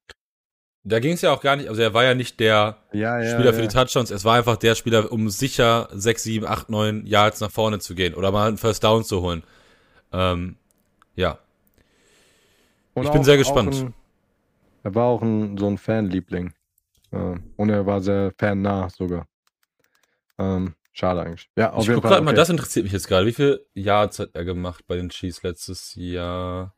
[0.84, 3.34] Da ging es ja auch gar nicht, also er war ja nicht der ja, ja,
[3.34, 7.05] Spieler für die Touchdowns, es war einfach der Spieler, um sicher 6, 7, 8, 9
[7.07, 9.43] Yards nach vorne zu gehen oder mal einen First Down zu holen.
[10.13, 10.57] Ähm,
[11.15, 11.39] ja,
[12.95, 13.76] und ich bin sehr gespannt.
[13.76, 13.93] Ein,
[14.84, 16.53] er war auch ein, so ein Fanliebling.
[17.11, 19.28] Äh, und er war sehr fannah sogar.
[20.39, 21.50] Ähm, schade eigentlich.
[21.56, 22.14] Ja, auf ich jeden Fall.
[22.14, 22.24] Okay.
[22.24, 23.28] mal, das interessiert mich jetzt gerade.
[23.28, 26.74] Wie viel Yards hat er gemacht bei den Chiefs letztes Jahr?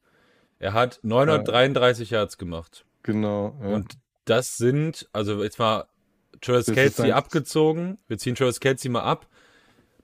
[0.60, 2.20] Er hat 933 ja.
[2.20, 2.86] Yards gemacht.
[3.04, 3.56] Genau.
[3.62, 3.68] Ja.
[3.68, 5.86] Und das sind, also jetzt mal
[6.42, 7.98] Travis Kelsey abgezogen.
[8.08, 9.28] Wir ziehen Travis Kelsey mal ab.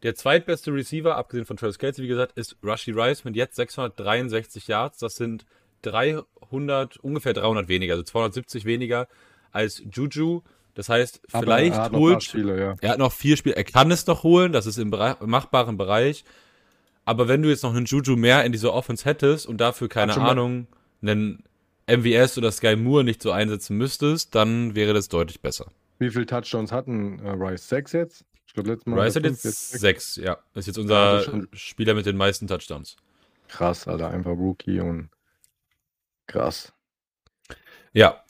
[0.04, 4.68] Der zweitbeste Receiver, abgesehen von Travis Kelsey, wie gesagt, ist Rushy Rice mit jetzt 663
[4.68, 5.00] Yards.
[5.00, 5.46] Das sind
[5.82, 9.08] 300, ungefähr 300 weniger, also 270 weniger
[9.52, 10.42] als Juju.
[10.74, 12.24] Das heißt, vielleicht er holt.
[12.24, 12.76] Spiele, ja.
[12.82, 13.56] Er hat noch vier Spiele.
[13.56, 16.24] Er kann es noch holen, das ist im, im machbaren Bereich.
[17.06, 20.16] Aber wenn du jetzt noch einen Juju mehr in dieser Offense hättest und dafür, keine
[20.18, 20.68] Ahnung,
[21.02, 21.44] einen
[21.88, 25.72] MVS oder Sky Moore nicht so einsetzen müsstest, dann wäre das deutlich besser.
[26.00, 27.68] Wie viele Touchdowns hatten äh, Rice?
[27.68, 28.26] Sechs jetzt?
[28.48, 29.02] Ich glaube, letztes Mal.
[29.02, 30.38] Rice hat jetzt, jetzt sechs, ja.
[30.54, 32.96] Ist jetzt unser ja, Spieler mit den meisten Touchdowns.
[33.48, 34.10] Krass, Alter.
[34.10, 35.10] Einfach Rookie und
[36.28, 36.74] Krass.
[37.94, 38.23] Ja.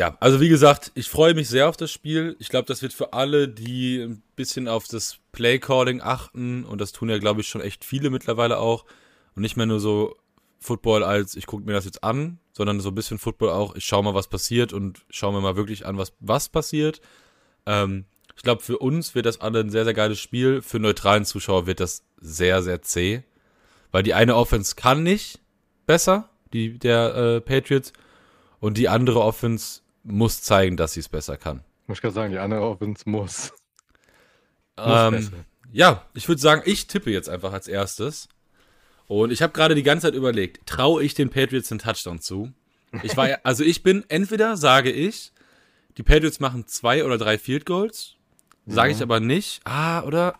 [0.00, 2.34] Ja, also wie gesagt, ich freue mich sehr auf das Spiel.
[2.38, 6.92] Ich glaube, das wird für alle, die ein bisschen auf das Play-Calling achten, und das
[6.92, 8.86] tun ja, glaube ich, schon echt viele mittlerweile auch,
[9.34, 10.16] und nicht mehr nur so
[10.58, 13.84] Football als, ich gucke mir das jetzt an, sondern so ein bisschen Football auch, ich
[13.84, 17.02] schaue mal, was passiert und schaue mir mal wirklich an, was, was passiert.
[17.66, 20.62] Ähm, ich glaube, für uns wird das alle ein sehr, sehr geiles Spiel.
[20.62, 23.22] Für neutralen Zuschauer wird das sehr, sehr zäh.
[23.92, 25.40] Weil die eine Offense kann nicht
[25.86, 27.92] besser die der äh, Patriots.
[28.60, 31.62] Und die andere Offense muss zeigen, dass sie es besser kann.
[31.86, 33.52] Muss ich gerade sagen, die andere Offense muss.
[34.76, 35.30] Ähm,
[35.72, 38.28] ja, ich würde sagen, ich tippe jetzt einfach als erstes.
[39.06, 42.52] Und ich habe gerade die ganze Zeit überlegt, traue ich den Patriots einen Touchdown zu?
[43.02, 45.32] Ich war, also ich bin, entweder sage ich,
[45.96, 48.14] die Patriots machen zwei oder drei Field Goals,
[48.66, 49.04] sage ich Ja.
[49.04, 49.60] aber nicht.
[49.64, 50.38] Ah, oder?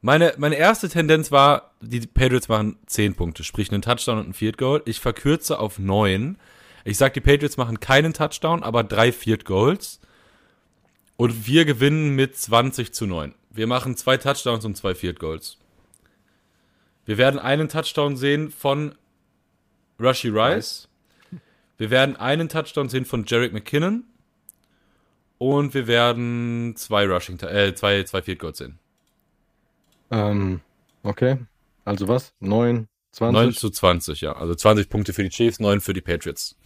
[0.00, 4.34] Meine, meine erste Tendenz war, die Patriots machen zehn Punkte, sprich einen Touchdown und ein
[4.34, 4.82] Field Goal.
[4.86, 6.38] Ich verkürze auf neun.
[6.84, 10.00] Ich sage, die Patriots machen keinen Touchdown, aber drei Field Goals.
[11.16, 13.34] Und wir gewinnen mit 20 zu 9.
[13.50, 15.58] Wir machen zwei Touchdowns und zwei Field Goals.
[17.04, 18.94] Wir werden einen Touchdown sehen von
[19.98, 20.88] Rushy Rice.
[21.76, 24.04] Wir werden einen Touchdown sehen von Jarek McKinnon.
[25.38, 28.78] Und wir werden zwei Rushing, äh, zwei, zwei Field Goals sehen.
[30.10, 30.60] Ähm,
[31.02, 31.38] okay.
[31.84, 32.34] Also was?
[32.40, 33.32] 9, 20?
[33.32, 34.36] 9 zu 20, ja.
[34.36, 36.56] Also 20 Punkte für die Chiefs, 9 für die Patriots.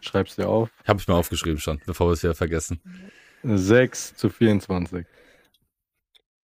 [0.00, 0.70] Schreib's dir auf.
[0.86, 2.80] Habe ich mal aufgeschrieben schon, bevor wir es wieder vergessen.
[3.42, 5.06] 6 zu 24.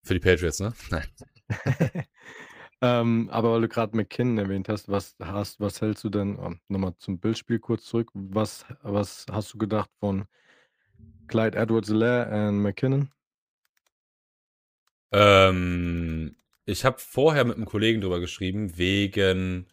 [0.03, 0.73] Für die Patriots, ne?
[0.91, 1.07] Nein.
[2.83, 6.61] Ähm, aber weil du gerade McKinnon erwähnt hast, was hast, was hältst du denn, ähm,
[6.69, 10.27] nochmal zum Bildspiel kurz zurück, was, was hast du gedacht von
[11.27, 13.11] Clyde Edwards-Helaire und McKinnon?
[15.11, 16.37] Ähm,
[16.67, 19.67] ich habe vorher mit einem Kollegen drüber geschrieben, wegen,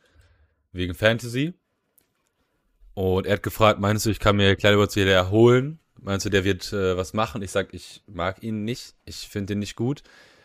[0.71, 1.53] wegen Fantasy.
[2.93, 5.79] Und er hat gefragt, meinst du, ich kann mir Edwards wieder erholen?
[5.99, 7.41] Meinst du, der wird äh, was machen?
[7.41, 8.93] Ich sag, ich mag ihn nicht.
[9.05, 10.03] Ich finde ihn nicht gut.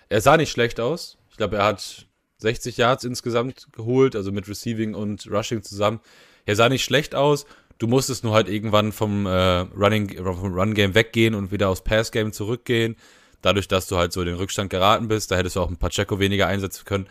[0.09, 1.19] Er sah nicht schlecht aus.
[1.31, 2.07] Ich glaube, er hat
[2.39, 6.01] 60 Yards insgesamt geholt, also mit Receiving und Rushing zusammen.
[6.47, 7.45] Er sah nicht schlecht aus.
[7.79, 11.83] Du musstest nur halt irgendwann vom äh, Running, vom Run Game weggehen und wieder aufs
[11.85, 12.97] Pass Game zurückgehen.
[13.43, 15.77] Dadurch, dass du halt so in den Rückstand geraten bist, da hättest du auch ein
[15.77, 17.07] Pacheco weniger einsetzen können.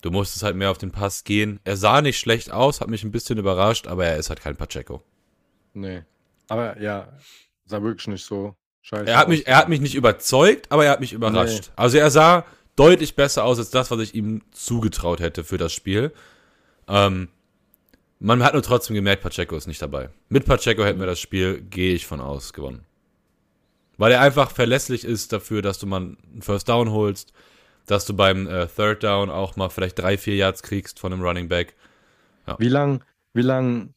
[0.00, 1.58] Du musstest halt mehr auf den Pass gehen.
[1.64, 4.56] Er sah nicht schlecht aus, hat mich ein bisschen überrascht, aber er ist halt kein
[4.56, 5.02] Pacheco.
[5.74, 6.02] Nee.
[6.48, 7.08] Aber ja,
[7.66, 9.30] sah wirklich nicht so scheiße Er hat aus.
[9.30, 11.72] mich, er hat mich nicht überzeugt, aber er hat mich überrascht.
[11.76, 12.46] Also er sah
[12.76, 16.12] deutlich besser aus als das, was ich ihm zugetraut hätte für das Spiel.
[16.86, 17.28] Ähm,
[18.20, 20.10] man hat nur trotzdem gemerkt, Pacheco ist nicht dabei.
[20.28, 22.84] Mit Pacheco hätten wir das Spiel, gehe ich von aus, gewonnen.
[23.96, 27.32] Weil er einfach verlässlich ist dafür, dass du mal einen First Down holst,
[27.90, 31.22] dass du beim äh, Third Down auch mal vielleicht drei, vier Yards kriegst von einem
[31.22, 31.74] Running Back.
[32.58, 33.94] Wie lang, wie lang,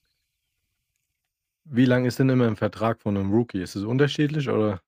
[1.64, 3.62] wie lang ist denn immer ein Vertrag von einem Rookie?
[3.62, 4.82] Ist es unterschiedlich oder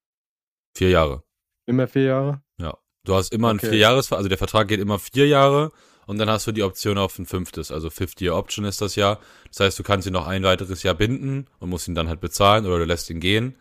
[0.76, 1.24] Vier Jahre.
[1.66, 2.42] immer vier Jahre?
[2.58, 2.78] Ja.
[3.06, 3.66] Du hast immer Okay.
[3.68, 5.72] ein Vierjahres, also der Vertrag geht immer vier Jahre
[6.08, 9.20] und dann hast du die Option auf ein fünftes, also Fifth-Year-Option ist das Jahr.
[9.50, 12.20] Das heißt, du kannst ihn noch ein weiteres Jahr binden und musst ihn dann halt
[12.22, 13.56] bezahlen oder du lässt ihn gehen.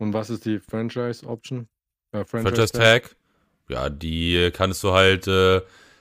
[0.00, 1.66] Und was ist die Franchise-Option?
[2.12, 3.16] Äh, Franchise Tag,
[3.68, 5.60] ja, die kannst du halt äh,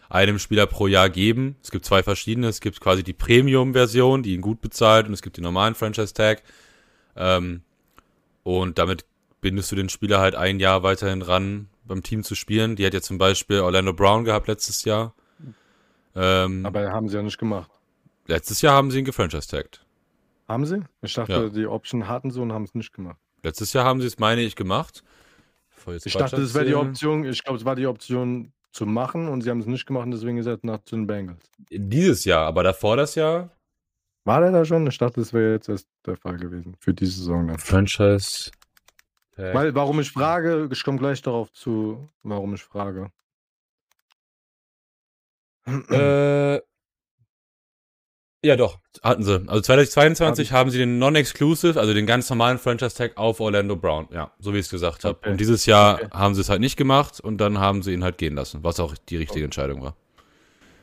[0.10, 1.56] einem Spieler pro Jahr geben.
[1.62, 2.48] Es gibt zwei verschiedene.
[2.48, 6.14] Es gibt quasi die Premium-Version, die ihn gut bezahlt, und es gibt den normalen Franchise
[6.14, 6.44] Tag.
[7.16, 7.62] Ähm,
[8.44, 9.06] und damit
[9.42, 12.76] bindest du den Spieler halt ein Jahr weiterhin ran, beim Team zu spielen.
[12.76, 15.14] Die hat ja zum Beispiel Orlando Brown gehabt letztes Jahr.
[16.16, 17.70] Ähm, Aber haben sie ja nicht gemacht.
[18.28, 19.82] letztes Jahr haben sie ihn gefranchise-tagged.
[20.48, 20.82] Haben sie?
[21.02, 21.50] Ich dachte, Ja.
[21.50, 23.18] die Option hatten sie und haben es nicht gemacht.
[23.44, 25.04] Letztes Jahr haben sie es, meine ich, gemacht.
[25.88, 26.76] Bevor jetzt Ich Quatsch dachte, das wäre die.
[26.76, 30.08] Option, ich glaube, es war die Option zu machen und sie haben es nicht gemacht
[30.12, 31.50] deswegen ist er nach zu den Bengals.
[31.70, 33.50] Dieses Jahr, aber davor das Jahr
[34.26, 34.86] War der da schon?
[34.86, 36.76] Ich dachte, das wäre jetzt erst der Fall gewesen.
[36.82, 37.58] Für diese Saison dann.
[37.58, 38.52] Franchise.
[39.38, 39.56] Tag.
[39.56, 43.10] Weil, warum ich frage, ich komme gleich darauf zu, warum ich frage.
[45.66, 46.60] Äh,
[48.44, 49.44] ja, doch, hatten sie.
[49.48, 54.08] Also 2022 haben sie den Non-Exclusive, also den ganz normalen Franchise-Tag auf Orlando Brown.
[54.12, 55.18] Ja, so wie ich es gesagt habe.
[55.20, 55.32] Okay.
[55.32, 56.08] Und dieses Jahr Okay.
[56.14, 58.80] haben sie es halt nicht gemacht und dann haben sie ihn halt gehen lassen, was
[58.80, 59.96] auch die richtige Entscheidung war.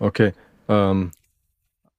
[0.01, 0.33] Okay.
[0.69, 1.13] Ähm,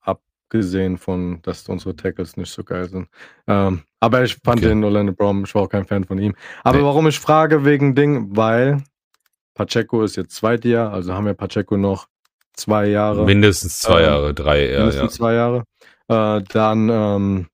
[0.02, 3.08] abgesehen von, dass unsere Tackles nicht so geil sind.
[3.48, 4.70] Ähm, aber ich fand Okay.
[4.70, 6.36] den Orlando Brown, ich war auch kein Fan von ihm.
[6.64, 6.84] Aber Nee.
[6.84, 8.84] warum ich frage wegen Ding, weil
[9.54, 12.08] Pacheco ist jetzt zweites Jahr, also haben wir Pacheco noch
[12.56, 13.26] zwei Jahre.
[13.26, 15.18] Mindestens zwei Ähm, Jahre, drei eher, mindestens ja.
[15.18, 15.64] zwei Jahre.
[16.08, 17.48] Äh, dann ähm,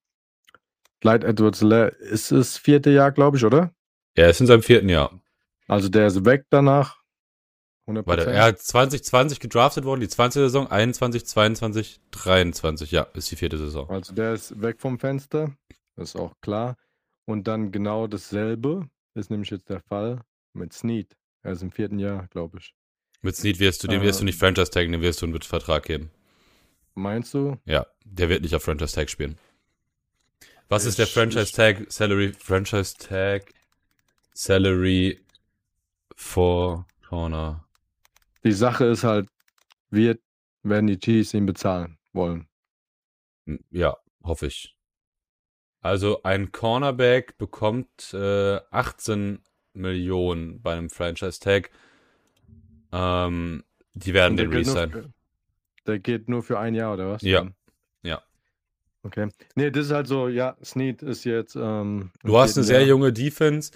[1.00, 3.72] Clyde edwards ist das vierte Jahr, glaube ich, oder?
[4.14, 5.20] Er ist in seinem vierten Jahr.
[5.66, 7.02] Also der ist weg danach.
[7.88, 8.06] 100%.
[8.06, 10.40] Warte, er hat 2020 gedraftet worden, die 20.
[10.40, 13.90] Saison, 21, 22, 23, ja, ist die vierte Saison.
[13.90, 15.50] Also der ist weg vom Fenster,
[15.96, 16.76] das ist auch klar.
[17.24, 20.20] Und dann genau dasselbe ist nämlich jetzt der Fall
[20.52, 21.16] mit Snead.
[21.42, 22.74] Er ist im vierten Jahr, glaube ich.
[23.22, 24.26] Mit Snead wirst du, den wirst du Ähm.
[24.26, 26.10] nicht Franchise taggen, den wirst du einen Vertrag geben.
[26.94, 27.56] Meinst du?
[27.64, 29.38] Ja, der wird nicht auf Franchise Tag spielen.
[30.68, 33.52] Was ist der Ich- Franchise ich- Tag Salary Franchise Tag
[34.34, 35.20] Salary
[36.16, 37.64] for Corner?
[38.44, 39.28] Die Sache ist halt,
[39.90, 40.20] wird,
[40.62, 42.48] werden die Chiefs ihn bezahlen wollen.
[43.46, 44.76] Hm, Ja, hoffe ich.
[45.80, 49.42] Also ein Cornerback bekommt äh, 18
[49.74, 51.70] Millionen bei einem Franchise-Tag.
[52.92, 53.64] Ähm,
[53.94, 55.12] die werden den resignen.
[55.86, 57.22] Der geht nur für ein Jahr, oder was?
[57.22, 57.48] Ja.
[58.02, 58.22] Ja.
[59.02, 59.28] Okay.
[59.56, 61.56] Nee, das ist halt so, ja, Snead ist jetzt.
[61.56, 62.90] Ähm, du hast eine sehr Jahr.
[62.90, 63.72] junge Defense.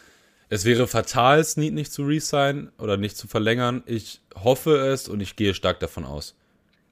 [0.49, 3.83] Es wäre fatal, Snead nicht zu resignen oder nicht zu verlängern.
[3.87, 6.37] Ich hoffe es und ich gehe stark davon aus.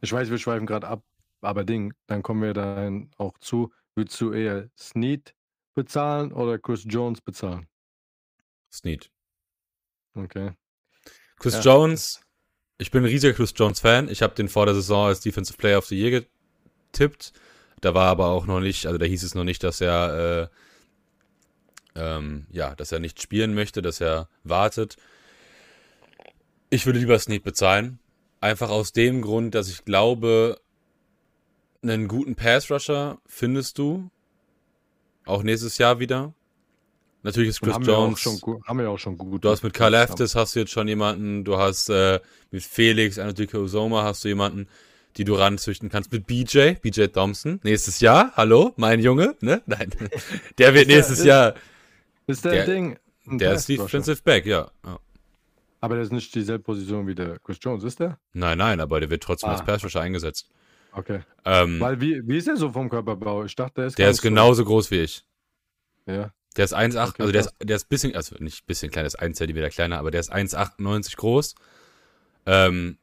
[0.00, 1.04] Ich weiß, wir schweifen gerade ab,
[1.40, 3.72] aber Ding, dann kommen wir dann auch zu.
[3.94, 5.36] Würdest du eher Snead
[5.74, 7.68] bezahlen oder Chris Jones bezahlen?
[8.72, 9.08] Snead.
[10.16, 10.52] Okay.
[11.38, 11.60] Chris ja.
[11.60, 12.20] Jones,
[12.78, 14.08] ich bin ein riesiger Chris Jones-Fan.
[14.08, 16.24] Ich habe den vor der Saison als Defensive Player of the Year
[16.90, 17.32] getippt.
[17.80, 20.50] Da war aber auch noch nicht, also da hieß es noch nicht, dass er,
[21.94, 24.96] äh, ähm, ja, dass er nicht spielen möchte, dass er wartet.
[26.70, 27.98] Ich würde lieber Snead bezahlen.
[28.40, 30.60] Einfach aus dem Grund, dass ich glaube,
[31.82, 34.10] einen guten Pass-Rusher findest du.
[35.26, 36.34] Auch nächstes Jahr wieder.
[37.24, 38.24] Natürlich ist Chris haben Jones.
[38.24, 39.42] Wir schon, haben wir auch schon gut.
[39.42, 41.42] Du hast mit Carl Eftis hast du jetzt schon jemanden.
[41.42, 42.20] Du hast äh,
[42.50, 44.68] mit Felix, Anatolio Osoma hast du jemanden,
[45.16, 46.12] die du ranzüchten kannst.
[46.12, 47.60] Mit BJ, BJ Thompson.
[47.64, 48.32] Nächstes Jahr.
[48.36, 49.36] Hallo, mein Junge.
[49.40, 49.62] Ne?
[49.66, 49.90] Nein.
[50.58, 51.54] Der wird ist nächstes der, Jahr.
[52.26, 52.98] Ist der, der Ding.
[53.26, 54.70] Der ist Defensive Back, ja.
[54.84, 54.98] ja.
[55.80, 58.18] Aber der ist nicht dieselbe Position wie der Chris Jones, ist der?
[58.34, 59.52] Nein, nein, aber der wird trotzdem ah.
[59.52, 60.50] als Pass eingesetzt.
[60.92, 61.20] Okay.
[61.46, 63.44] Ähm, Weil wie, wie ist er so vom Körperbau?
[63.44, 64.64] Ich dachte, der ist Der ist genauso so.
[64.66, 65.24] groß wie ich.
[66.06, 66.30] Ja.
[66.56, 69.16] Der ist 1,8, okay, also der ist, der ist bisschen, also nicht bisschen kleiner, ist
[69.18, 71.54] 1 cm kleiner, aber der ist 1,98 groß.
[72.46, 72.98] Ähm,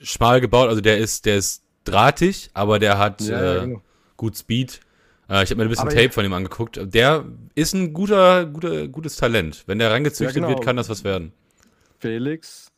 [0.00, 3.82] schmal gebaut, also der ist, der ist drahtig, aber der hat ja, äh, genau.
[4.16, 4.80] gut Speed.
[5.28, 6.80] Äh, ich habe mir ein bisschen aber Tape von ihm angeguckt.
[6.82, 7.24] Der
[7.54, 9.64] ist ein guter, guter, gutes Talent.
[9.66, 10.48] Wenn der reingezüchtet ja, genau.
[10.56, 11.32] wird, kann das was werden.
[11.98, 12.70] Felix,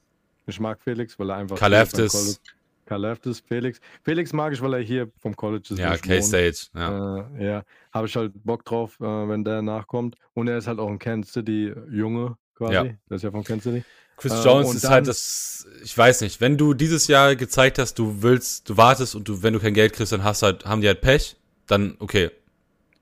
[0.47, 1.57] ich mag Felix, weil er einfach.
[1.57, 2.41] Kaleftis.
[2.89, 3.81] Kaleftis, Felix.
[4.03, 5.79] Felix mag ich, weil er hier vom College ist.
[5.79, 6.69] Ja, K-State.
[6.75, 7.63] Ja, äh, ja.
[7.93, 10.17] habe ich halt Bock drauf, äh, wenn der nachkommt.
[10.33, 12.75] Und er ist halt auch ein Kansas City Junge quasi.
[12.75, 12.83] Ja.
[12.83, 13.85] Der ist ja von Kansas City.
[14.17, 17.99] Chris äh, Jones ist halt das, ich weiß nicht, wenn du dieses Jahr gezeigt hast,
[17.99, 20.81] du willst, du wartest und du, wenn du kein Geld kriegst, dann hast halt, haben
[20.81, 21.37] die halt Pech,
[21.67, 22.31] dann okay.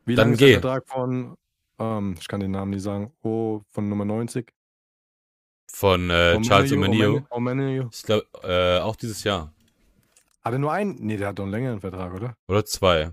[0.05, 0.55] Wie dann lange geh.
[0.55, 1.37] ist der Vertrag von,
[1.79, 4.53] ähm, ich kann den Namen nicht sagen, oh, von Nummer 90?
[5.73, 7.89] Von äh, Charles Omenio.
[7.93, 9.53] Ich glaube, äh, auch dieses Jahr.
[10.47, 10.95] Hat er nur einen?
[11.05, 12.37] Nee, der hat doch einen längeren Vertrag, oder?
[12.47, 13.11] Oder zwei.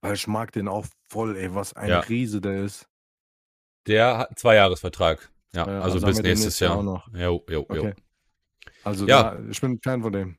[0.00, 2.00] Weil ich mag den auch voll, ey, was ein ja.
[2.00, 2.88] Riese der ist.
[3.86, 5.30] Der hat einen Zweijahresvertrag.
[5.54, 6.70] Ja, ja also, also bis nächstes Jahr.
[6.70, 6.78] Jahr.
[6.80, 7.14] Auch noch.
[7.14, 7.76] Jo, jo, okay.
[7.76, 7.92] jo.
[8.82, 9.36] Also ja.
[9.36, 10.36] Da, ich bin Fan von dem.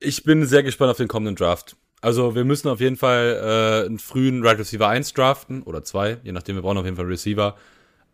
[0.00, 1.76] Ich bin sehr gespannt auf den kommenden Draft.
[2.00, 6.18] Also wir müssen auf jeden Fall äh, einen frühen Right Receiver 1 draften oder zwei,
[6.24, 7.56] je nachdem, wir brauchen auf jeden Fall Receiver.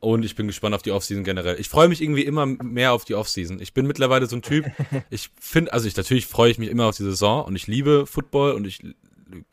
[0.04, 1.58] Und ich bin gespannt auf die Offseason generell.
[1.58, 3.58] Ich freue mich irgendwie immer mehr auf die Offseason.
[3.58, 4.66] Ich bin mittlerweile so ein Typ,
[5.10, 8.06] ich finde, also ich natürlich freue ich mich immer auf die Saison und ich liebe
[8.06, 8.80] Football und ich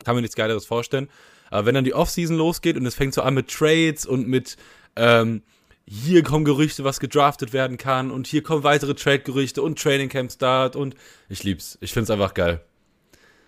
[0.04, 1.08] kann mir nichts Geileres vorstellen.
[1.48, 4.58] Aber wenn dann die Offseason losgeht und es fängt so an mit Trades und mit
[4.94, 5.40] ähm,
[5.86, 10.30] hier kommen Gerüchte, was gedraftet werden kann und hier kommen weitere Trade-Gerüchte und Training Camp
[10.30, 10.94] Start und
[11.30, 11.78] ich lieb's.
[11.80, 12.60] Ich find's einfach geil.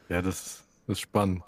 [0.08, 1.42] Ja, das, das ist spannend.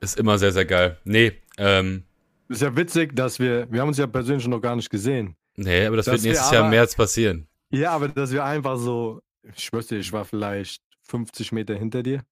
[0.00, 0.98] Ist immer sehr, sehr geil.
[1.02, 2.04] Nee, ähm,
[2.50, 5.36] ist ja witzig, dass wir, wir haben uns ja persönlich noch gar nicht gesehen.
[5.56, 7.48] Nee, aber das wird nächstes aber, Jahr im März passieren.
[7.70, 12.02] Ja, aber dass wir einfach so, ich schwör's dir, ich war vielleicht 50 Meter hinter
[12.02, 12.22] dir.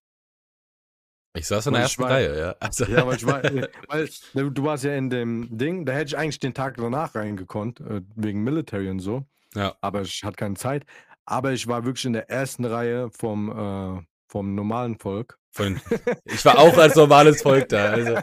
[1.35, 2.55] Ich saß in der ersten war, Reihe, ja.
[2.59, 2.85] Also.
[2.85, 3.43] Ja, weil ich war,
[3.87, 7.15] weil ne, du warst ja in dem Ding, da hätte ich eigentlich den Tag danach
[7.15, 9.25] reingekonnt, äh, wegen Military und so.
[9.55, 9.75] Ja.
[9.81, 10.85] Aber ich hatte keine Zeit.
[11.25, 15.38] Aber ich war wirklich in der ersten Reihe vom, äh, vom normalen Volk.
[15.51, 15.81] Von,
[16.25, 17.91] ich war auch als normales Volk da.
[17.91, 18.17] Also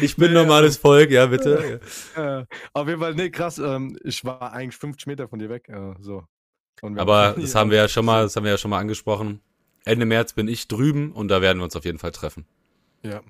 [0.00, 1.80] ich bin normales Volk, ja, bitte.
[2.16, 2.46] Ja.
[2.72, 3.58] auf jeden Fall, nee, krass.
[3.58, 5.68] Ähm, ich war eigentlich 50 Meter von dir weg.
[5.68, 6.24] Äh, so.
[6.82, 9.40] Aber das haben wir ja schon mal, das haben wir ja schon mal angesprochen.
[9.84, 12.46] Ende März bin ich drüben und da werden wir uns auf jeden Fall treffen.
[13.02, 13.20] Ja.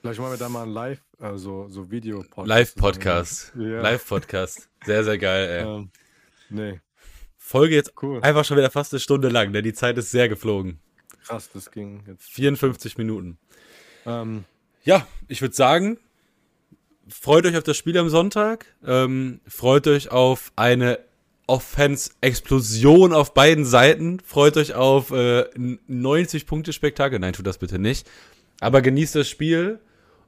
[0.00, 2.46] Vielleicht machen wir da mal ein Live, also so Video-Podcast.
[2.46, 3.52] Live-Podcast.
[3.54, 4.68] Live-Podcast.
[4.84, 5.64] Sehr, sehr geil, ey.
[5.64, 5.90] Ähm,
[6.50, 6.80] nee.
[7.36, 8.20] Folge jetzt cool.
[8.22, 10.80] einfach schon wieder fast eine Stunde lang, denn die Zeit ist sehr geflogen.
[11.26, 12.30] Krass, das ging jetzt.
[12.30, 13.38] 54 Minuten.
[14.04, 14.44] Ähm.
[14.84, 15.98] Ja, ich würde sagen,
[17.08, 18.66] freut euch auf das Spiel am Sonntag.
[18.84, 21.00] Ähm, freut euch auf eine
[21.48, 24.20] Offense-Explosion auf beiden Seiten.
[24.20, 25.44] Freut euch auf äh,
[25.88, 27.18] 90-Punkte-Spektakel.
[27.18, 28.08] Nein, tut das bitte nicht.
[28.60, 29.80] Aber genießt das Spiel.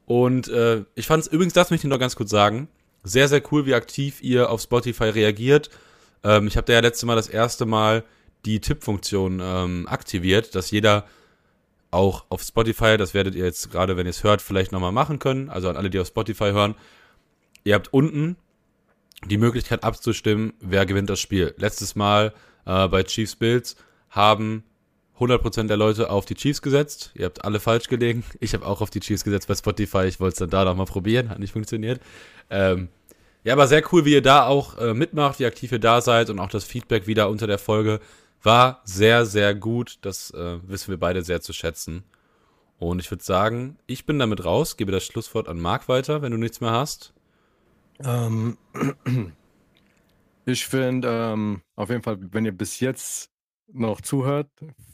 [0.06, 2.68] Und äh, ich fand es übrigens, das möchte ich noch ganz kurz sagen,
[3.04, 5.70] sehr, sehr cool, wie aktiv ihr auf Spotify reagiert.
[6.24, 8.04] Ähm, ich habe da ja letzte Mal das erste Mal
[8.48, 11.04] die Tippfunktion ähm, aktiviert, dass jeder
[11.90, 15.18] auch auf Spotify, das werdet ihr jetzt gerade, wenn ihr es hört, vielleicht nochmal machen
[15.18, 15.50] können.
[15.50, 16.74] Also an alle, die auf Spotify hören.
[17.64, 18.36] Ihr habt unten
[19.26, 21.54] die Möglichkeit abzustimmen, wer gewinnt das Spiel.
[21.58, 22.32] Letztes Mal
[22.64, 23.76] äh, bei Chiefs Bills
[24.08, 24.64] haben
[25.18, 27.10] 100% der Leute auf die Chiefs gesetzt.
[27.14, 28.24] Ihr habt alle falsch gelegen.
[28.40, 30.04] Ich habe auch auf die Chiefs gesetzt bei Spotify.
[30.06, 31.28] Ich wollte es dann da noch mal probieren.
[31.28, 32.00] Hat nicht funktioniert.
[32.48, 32.88] Ähm,
[33.44, 36.30] ja, aber sehr cool, wie ihr da auch äh, mitmacht, wie aktiv ihr da seid
[36.30, 38.00] und auch das Feedback wieder unter der Folge
[38.42, 39.98] war sehr, sehr gut.
[40.02, 42.04] Das äh, wissen wir beide sehr zu schätzen.
[42.78, 46.30] Und ich würde sagen, ich bin damit raus, gebe das Schlusswort an Marc weiter, wenn
[46.30, 47.12] du nichts mehr hast.
[48.00, 48.56] Ähm,
[50.44, 53.30] ich finde ähm, auf jeden Fall, wenn ihr bis jetzt
[53.66, 54.48] noch zuhört,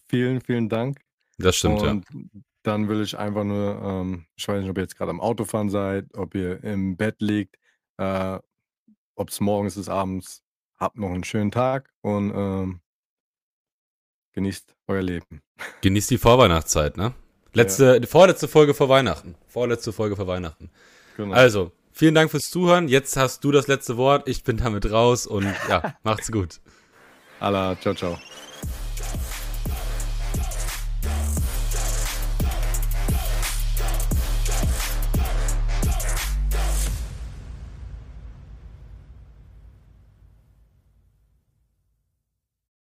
[0.08, 1.00] vielen, vielen Dank.
[1.38, 2.06] Das stimmt, Und
[2.62, 5.68] dann will ich einfach nur, ähm, ich weiß nicht, ob ihr jetzt gerade am Autofahren
[5.68, 7.56] seid, ob ihr im Bett liegt,
[7.98, 8.38] äh,
[9.14, 10.42] ob es morgens ist, abends,
[10.78, 12.80] habt noch einen schönen Tag und ähm,
[14.34, 15.42] genießt euer Leben.
[15.80, 17.14] Genießt die Vorweihnachtszeit, ne?
[17.52, 18.06] Letzte, ja.
[18.06, 19.36] vorletzte Folge vor Weihnachten.
[19.46, 20.70] Vorletzte Folge vor Weihnachten.
[21.16, 21.34] Genau.
[21.34, 22.88] Also, vielen Dank fürs Zuhören.
[22.88, 24.28] Jetzt hast du das letzte Wort.
[24.28, 26.60] Ich bin damit raus und ja, macht's gut.
[27.38, 28.18] Allah, ciao, ciao.